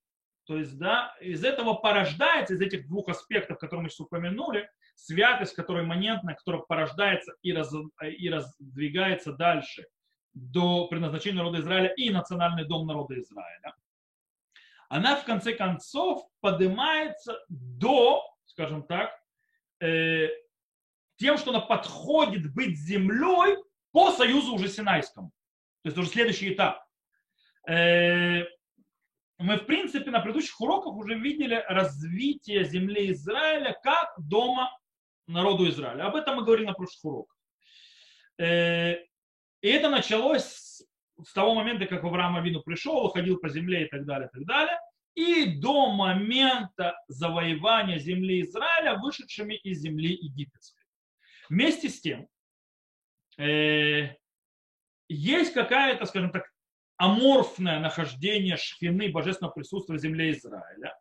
То 0.50 0.58
есть, 0.58 0.80
да, 0.80 1.16
из 1.22 1.44
этого 1.46 1.76
порождается, 1.76 2.56
из 2.56 2.62
этих 2.62 2.88
двух 2.88 3.08
аспектов, 3.08 3.60
которые 3.60 3.84
мы 3.84 3.90
сейчас 3.90 4.00
упомянули, 4.00 4.68
святость, 4.96 5.54
которая 5.54 5.84
имманентна, 5.84 6.34
которая 6.34 6.64
порождается 6.64 7.36
и, 7.44 7.54
раз, 7.54 7.72
и 8.02 8.30
раздвигается 8.32 9.34
дальше 9.34 9.86
до 10.34 10.88
предназначения 10.88 11.38
народа 11.38 11.60
Израиля 11.60 11.94
и 11.96 12.10
национальный 12.10 12.66
дом 12.66 12.88
народа 12.88 13.20
Израиля, 13.20 13.76
она 14.90 15.18
в 15.18 15.24
конце 15.24 15.54
концов 15.54 16.28
поднимается 16.40 17.40
до, 17.48 18.24
скажем 18.46 18.82
так, 18.82 19.12
э, 19.82 20.30
тем, 21.18 21.38
что 21.38 21.52
она 21.52 21.60
подходит 21.60 22.52
быть 22.56 22.76
землей 22.76 23.56
по 23.92 24.10
союзу 24.10 24.56
уже 24.56 24.68
Синайскому. 24.68 25.32
То 25.84 25.90
есть 25.90 25.98
уже 26.00 26.10
следующий 26.10 26.52
этап. 26.56 26.84
Э, 27.70 28.46
мы, 29.40 29.56
в 29.58 29.66
принципе, 29.66 30.12
на 30.12 30.20
предыдущих 30.20 30.60
уроках 30.60 30.94
уже 30.96 31.16
видели 31.16 31.64
развитие 31.70 32.66
земли 32.66 33.12
Израиля 33.12 33.76
как 33.82 34.14
дома 34.18 34.70
народу 35.28 35.70
Израиля. 35.70 36.08
Об 36.08 36.16
этом 36.16 36.36
мы 36.36 36.44
говорили 36.44 36.68
на 36.68 36.74
прошлых 36.74 37.06
уроках. 37.06 37.38
Э, 38.38 38.96
и 39.62 39.68
это 39.68 39.90
началось 39.90 40.82
с 41.24 41.34
того 41.34 41.56
момента, 41.56 41.86
как 41.86 42.04
Авраам 42.04 42.36
Авину 42.36 42.62
пришел, 42.62 43.08
ходил 43.10 43.38
по 43.38 43.48
земле 43.50 43.86
и 43.86 43.90
так 43.90 44.06
далее, 44.06 44.28
и 44.28 44.38
так 44.38 44.46
далее. 44.46 44.80
и 45.16 45.60
до 45.60 45.92
момента 45.92 46.96
завоевания 47.08 47.98
земли 47.98 48.42
Израиля, 48.42 48.98
вышедшими 49.00 49.56
из 49.56 49.80
земли 49.80 50.14
египетской. 50.14 50.86
Вместе 51.50 51.90
с 51.90 52.00
тем, 52.00 52.28
э, 53.38 54.16
есть 55.10 55.54
какая-то, 55.54 56.06
скажем 56.06 56.32
так, 56.32 56.50
аморфное 57.00 57.80
нахождение 57.80 58.58
шхины 58.58 59.10
божественного 59.10 59.54
присутствия 59.54 59.96
в 59.96 60.02
земле 60.02 60.32
Израиля. 60.32 60.96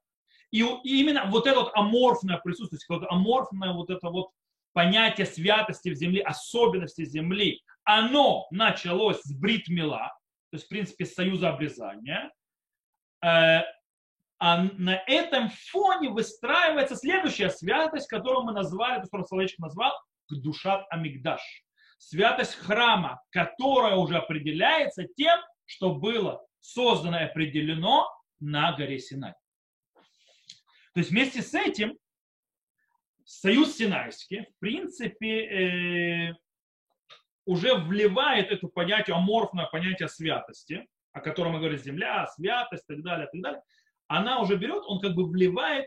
И 0.51 0.61
именно 0.61 1.27
вот 1.27 1.47
это 1.47 1.61
вот 1.61 1.73
аморфное 1.75 2.39
присутствие, 2.39 2.81
вот 2.89 3.11
аморфное 3.11 3.73
вот 3.73 3.91
это 3.91 4.09
вот 4.09 4.31
понятие 4.73 5.27
святости 5.27 5.91
в 5.91 5.95
земле, 5.95 6.23
особенности 6.23 7.05
земли, 7.05 7.61
оно 7.83 8.47
началось 8.51 9.21
с 9.23 9.33
бритмила, 9.33 10.13
то 10.51 10.57
есть, 10.57 10.67
в 10.67 10.69
принципе, 10.69 11.05
с 11.05 11.15
союза 11.15 11.51
обрезания. 11.51 12.31
Э, 13.23 13.63
а 14.39 14.63
на 14.63 15.03
этом 15.07 15.51
фоне 15.71 16.11
выстраивается 16.11 16.95
следующая 16.95 17.51
святость, 17.51 18.07
которую 18.07 18.45
мы 18.45 18.53
назвали, 18.53 19.03
которую 19.03 19.27
Соловейчик 19.27 19.59
назвал, 19.59 19.93
Душат 20.31 20.87
Амигдаш. 20.91 21.43
Святость 21.99 22.55
храма, 22.55 23.21
которая 23.31 23.97
уже 23.97 24.17
определяется 24.17 25.05
тем, 25.17 25.41
что 25.69 25.95
было 25.95 26.45
создано 26.61 27.21
и 27.21 27.25
определено 27.25 28.09
на 28.41 28.73
горе 28.73 28.99
Синай. 28.99 29.35
То 30.95 31.01
есть 31.01 31.11
вместе 31.11 31.43
с 31.43 31.55
этим 31.55 31.97
Союз 33.25 33.77
Синайский, 33.77 34.47
в 34.47 34.59
принципе, 34.59 36.31
э, 36.31 36.35
уже 37.45 37.75
вливает 37.75 38.51
это 38.51 38.67
понятие, 38.69 39.15
аморфное 39.15 39.67
понятие 39.67 40.09
святости, 40.09 40.89
о 41.13 41.21
котором 41.21 41.53
мы 41.53 41.59
говорим, 41.59 41.79
земля, 41.79 42.27
святость 42.29 42.85
и 42.89 42.95
так 42.95 43.05
далее, 43.05 43.27
и 43.27 43.31
так 43.31 43.43
далее, 43.43 43.63
она 44.07 44.41
уже 44.41 44.57
берет, 44.57 44.83
он 44.87 45.01
как 45.01 45.15
бы 45.15 45.29
вливает 45.29 45.87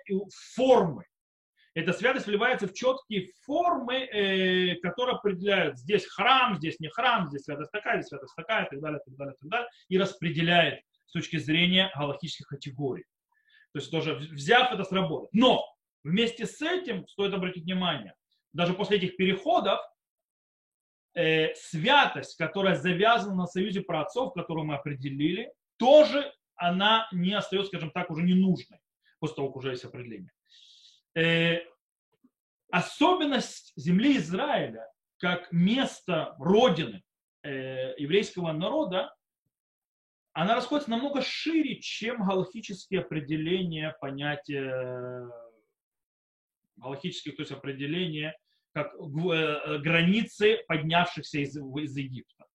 формы. 0.54 1.06
Эта 1.74 1.94
святость 1.94 2.28
вливается 2.28 2.68
в 2.68 2.74
четкие 2.74 3.32
формы, 3.46 3.96
э, 3.96 4.76
которые 4.82 5.16
определяют, 5.16 5.78
здесь 5.78 6.06
храм, 6.06 6.58
здесь 6.58 6.80
не 6.82 6.90
храм, 6.90 7.30
здесь 7.30 7.44
святость 7.44 7.72
такая, 7.72 8.02
здесь 8.02 8.10
святость 8.10 8.36
такая, 8.36 8.66
и 8.66 8.70
так 8.70 8.82
далее, 8.82 9.00
и 9.00 9.10
так 9.10 9.18
далее, 9.18 9.36
и 9.36 9.40
так 9.40 9.50
далее, 9.50 9.70
и 9.88 9.98
распределяет 9.98 10.82
с 11.06 11.14
точки 11.14 11.38
зрения 11.38 11.90
галактических 11.96 12.48
категорий. 12.48 13.06
То 13.72 13.80
есть 13.80 13.90
тоже 13.90 14.16
взяв 14.16 14.74
это 14.74 14.84
сработает. 14.84 15.32
Но 15.34 15.66
вместе 16.04 16.46
с 16.46 16.62
этим 16.62 17.08
стоит 17.08 17.34
обратить 17.34 17.64
внимание, 17.64 18.16
даже 18.52 18.74
после 18.74 18.98
этих 18.98 19.16
переходов, 19.16 19.80
э, 21.14 21.54
святость, 21.56 22.36
которая 22.38 22.76
завязана 22.76 23.36
на 23.36 23.48
союзе 23.48 23.80
праотцов, 23.80 24.34
которую 24.34 24.66
мы 24.66 24.76
определили, 24.76 25.54
тоже 25.78 26.34
она 26.56 27.08
не 27.14 27.34
остается, 27.34 27.70
скажем 27.70 27.92
так, 27.92 28.10
уже 28.12 28.24
ненужной, 28.24 28.80
после 29.20 29.38
того, 29.38 29.48
как 29.48 29.58
уже 29.58 29.70
есть 29.72 29.86
определение. 29.86 30.32
Э, 31.16 31.59
особенность 32.72 33.74
земли 33.76 34.18
Израиля 34.18 34.88
как 35.18 35.51
место 35.51 36.36
родины 36.39 37.03
э, 37.43 37.93
еврейского 37.97 38.51
народа, 38.53 39.14
она 40.34 40.55
расходится 40.55 40.89
намного 40.89 41.22
шире, 41.22 41.82
чем 41.82 42.26
галактические 42.26 43.01
определения 43.01 43.95
понятия 43.99 45.30
галактических, 46.78 47.36
то 47.36 47.41
есть 47.41 47.51
определения 47.51 48.36
как 48.74 48.93
э, 48.95 49.78
границы 49.80 50.64
поднявшихся 50.68 51.39
из, 51.39 51.57
из 51.57 51.97
Египта. 51.97 52.45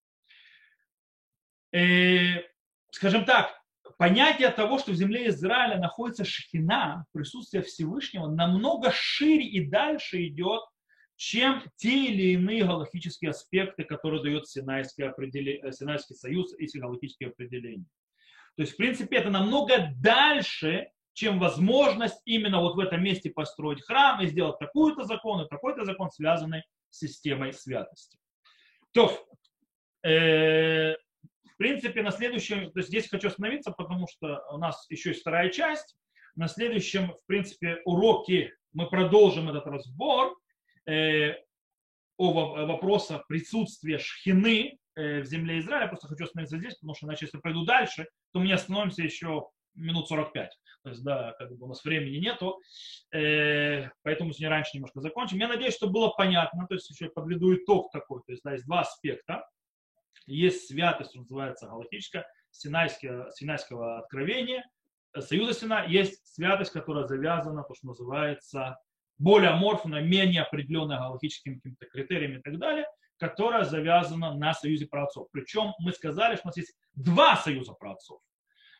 Э, 1.72 2.42
скажем 2.90 3.26
так, 3.26 3.54
понятие 3.96 4.50
того, 4.50 4.78
что 4.78 4.92
в 4.92 4.96
земле 4.96 5.28
Израиля 5.28 5.78
находится 5.78 6.24
шхина, 6.24 7.04
присутствие 7.12 7.62
Всевышнего, 7.62 8.28
намного 8.28 8.90
шире 8.92 9.46
и 9.46 9.68
дальше 9.68 10.26
идет, 10.26 10.62
чем 11.16 11.62
те 11.76 12.06
или 12.06 12.34
иные 12.34 12.64
галактические 12.64 13.30
аспекты, 13.30 13.84
которые 13.84 14.22
дает 14.22 14.46
Синайский, 14.48 15.04
определение, 15.04 15.72
Синайский 15.72 16.14
союз 16.14 16.54
и 16.58 16.78
галактические 16.78 17.30
определения. 17.30 17.86
То 18.56 18.62
есть, 18.62 18.74
в 18.74 18.76
принципе, 18.76 19.16
это 19.16 19.30
намного 19.30 19.92
дальше, 19.98 20.90
чем 21.12 21.38
возможность 21.38 22.20
именно 22.26 22.60
вот 22.60 22.76
в 22.76 22.78
этом 22.78 23.02
месте 23.02 23.30
построить 23.30 23.82
храм 23.82 24.20
и 24.20 24.26
сделать 24.26 24.58
такой-то 24.58 25.04
закон 25.04 25.42
и 25.42 25.48
такой-то 25.48 25.84
закон, 25.84 26.10
связанный 26.10 26.62
с 26.90 26.98
системой 26.98 27.52
святости. 27.54 28.18
То, 28.92 29.26
э, 30.02 30.94
в 31.56 31.58
принципе, 31.58 32.02
на 32.02 32.10
следующем, 32.10 32.70
то 32.70 32.80
есть 32.80 32.90
здесь 32.90 33.08
хочу 33.08 33.28
остановиться, 33.28 33.70
потому 33.70 34.06
что 34.06 34.44
у 34.52 34.58
нас 34.58 34.84
еще 34.90 35.10
есть 35.10 35.22
вторая 35.22 35.48
часть. 35.48 35.96
На 36.34 36.48
следующем, 36.48 37.12
в 37.12 37.26
принципе, 37.26 37.80
уроке 37.86 38.54
мы 38.74 38.90
продолжим 38.90 39.48
этот 39.48 39.66
разбор 39.66 40.36
э, 40.86 41.32
о 42.18 42.66
вопросах 42.66 43.26
присутствия 43.26 43.98
шхины 43.98 44.78
э, 44.96 45.22
в 45.22 45.24
земле 45.24 45.60
Израиля. 45.60 45.88
Просто 45.88 46.08
хочу 46.08 46.24
остановиться 46.24 46.58
здесь, 46.58 46.74
потому 46.74 46.94
что 46.94 47.06
иначе, 47.06 47.24
если 47.24 47.38
пройду 47.38 47.64
дальше, 47.64 48.06
то 48.34 48.40
мы 48.40 48.46
не 48.46 48.52
остановимся 48.52 49.02
еще 49.02 49.48
минут 49.74 50.08
45. 50.08 50.50
То 50.82 50.90
есть, 50.90 51.02
да, 51.02 51.34
как 51.38 51.56
бы 51.56 51.64
у 51.64 51.68
нас 51.68 51.82
времени 51.84 52.18
нету, 52.18 52.60
э, 53.14 53.88
поэтому 54.02 54.32
сегодня 54.32 54.50
раньше 54.50 54.72
немножко 54.74 55.00
закончим. 55.00 55.38
Я 55.38 55.48
надеюсь, 55.48 55.74
что 55.74 55.88
было 55.88 56.08
понятно, 56.08 56.66
то 56.66 56.74
есть 56.74 56.90
еще 56.90 57.08
подведу 57.08 57.54
итог 57.54 57.90
такой. 57.92 58.20
То 58.26 58.32
есть, 58.32 58.42
да, 58.44 58.52
есть 58.52 58.66
два 58.66 58.80
аспекта. 58.80 59.48
Есть 60.26 60.68
святость, 60.68 61.10
что 61.10 61.20
называется 61.20 61.66
галактическая, 61.66 62.26
синайского, 62.50 63.30
синайского 63.32 63.98
откровения, 63.98 64.64
союза 65.18 65.54
Сина. 65.54 65.84
Есть 65.86 66.26
святость, 66.34 66.72
которая 66.72 67.06
завязана, 67.06 67.62
то, 67.62 67.74
что 67.74 67.88
называется 67.88 68.78
более 69.18 69.50
аморфная, 69.50 70.02
менее 70.02 70.42
определенная 70.42 70.98
галактическими 70.98 71.56
какими-то 71.56 71.86
критериями 71.86 72.38
и 72.38 72.42
так 72.42 72.58
далее, 72.58 72.86
которая 73.18 73.64
завязана 73.64 74.34
на 74.34 74.52
союзе 74.52 74.86
праотцов. 74.86 75.28
Причем 75.32 75.72
мы 75.78 75.92
сказали, 75.92 76.36
что 76.36 76.46
у 76.46 76.48
нас 76.48 76.56
есть 76.56 76.76
два 76.94 77.36
союза 77.36 77.72
праотцов. 77.72 78.20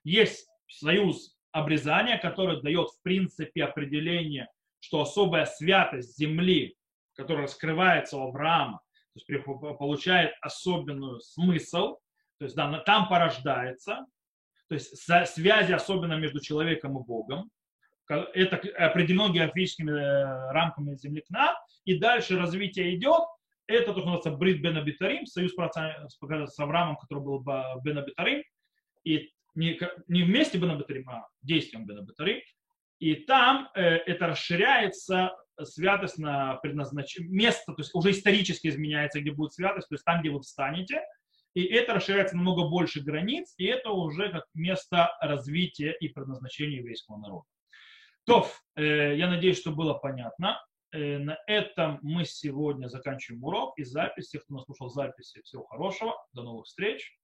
Есть 0.04 0.48
союз 0.68 1.36
обрезания, 1.52 2.18
который 2.18 2.60
дает 2.60 2.88
в 2.88 3.02
принципе 3.02 3.64
определение, 3.64 4.48
что 4.80 5.00
особая 5.00 5.46
святость 5.46 6.16
земли, 6.18 6.76
которая 7.14 7.44
раскрывается 7.44 8.18
у 8.18 8.28
Авраама, 8.28 8.82
то 9.24 9.32
есть 9.32 9.44
получает 9.78 10.34
особенную 10.40 11.20
смысл, 11.20 11.96
то 12.38 12.44
есть 12.44 12.56
да, 12.56 12.80
там 12.80 13.08
порождается, 13.08 14.06
то 14.68 14.74
есть 14.74 14.96
связи 14.96 15.72
особенно 15.72 16.14
между 16.14 16.40
человеком 16.40 16.98
и 16.98 17.04
Богом, 17.04 17.50
это 18.08 18.56
определено 18.78 19.30
географическими 19.30 19.90
э, 19.90 20.52
рамками 20.52 20.94
земли 20.94 21.22
Кна, 21.26 21.56
и 21.84 21.98
дальше 21.98 22.38
развитие 22.38 22.94
идет, 22.96 23.24
это 23.66 23.86
то, 23.86 24.00
что 24.00 24.10
называется 24.10 24.30
Брит 24.30 24.62
Бен 24.62 24.76
Абитарим, 24.76 25.26
союз 25.26 25.52
с 25.54 26.58
Авраамом, 26.58 26.96
который 26.96 27.22
был 27.22 27.44
Бен 27.82 27.98
Абитарим, 27.98 28.44
и 29.02 29.32
не, 29.54 29.78
не 30.06 30.22
вместе 30.22 30.58
Бен 30.58 30.70
Абитарим, 30.70 31.08
а 31.08 31.26
действием 31.42 31.84
Бен 31.84 31.98
Абитарим, 31.98 32.40
и 33.00 33.14
там 33.14 33.68
э, 33.74 33.82
это 33.82 34.28
расширяется 34.28 35.32
святость 35.62 36.18
на 36.18 36.56
предназначение, 36.56 37.30
место, 37.30 37.72
то 37.72 37.80
есть 37.80 37.94
уже 37.94 38.10
исторически 38.10 38.68
изменяется, 38.68 39.20
где 39.20 39.30
будет 39.30 39.52
святость, 39.52 39.88
то 39.88 39.94
есть 39.94 40.04
там, 40.04 40.20
где 40.20 40.30
вы 40.30 40.40
встанете, 40.40 41.02
и 41.54 41.64
это 41.64 41.94
расширяется 41.94 42.36
намного 42.36 42.68
больше 42.68 43.02
границ, 43.02 43.54
и 43.56 43.64
это 43.64 43.90
уже 43.90 44.30
как 44.30 44.44
место 44.52 45.10
развития 45.20 45.96
и 45.98 46.08
предназначения 46.08 46.78
еврейского 46.78 47.16
народа. 47.16 47.46
То, 48.26 48.46
э, 48.74 49.16
я 49.16 49.28
надеюсь, 49.28 49.58
что 49.58 49.70
было 49.70 49.94
понятно. 49.94 50.60
Э, 50.92 51.18
на 51.18 51.38
этом 51.46 51.98
мы 52.02 52.24
сегодня 52.24 52.88
заканчиваем 52.88 53.42
урок 53.44 53.78
и 53.78 53.84
запись. 53.84 54.28
Тех, 54.28 54.44
кто 54.44 54.54
нас 54.54 54.64
слушал 54.64 54.90
записи, 54.90 55.40
всего 55.42 55.64
хорошего. 55.64 56.14
До 56.32 56.42
новых 56.42 56.66
встреч. 56.66 57.16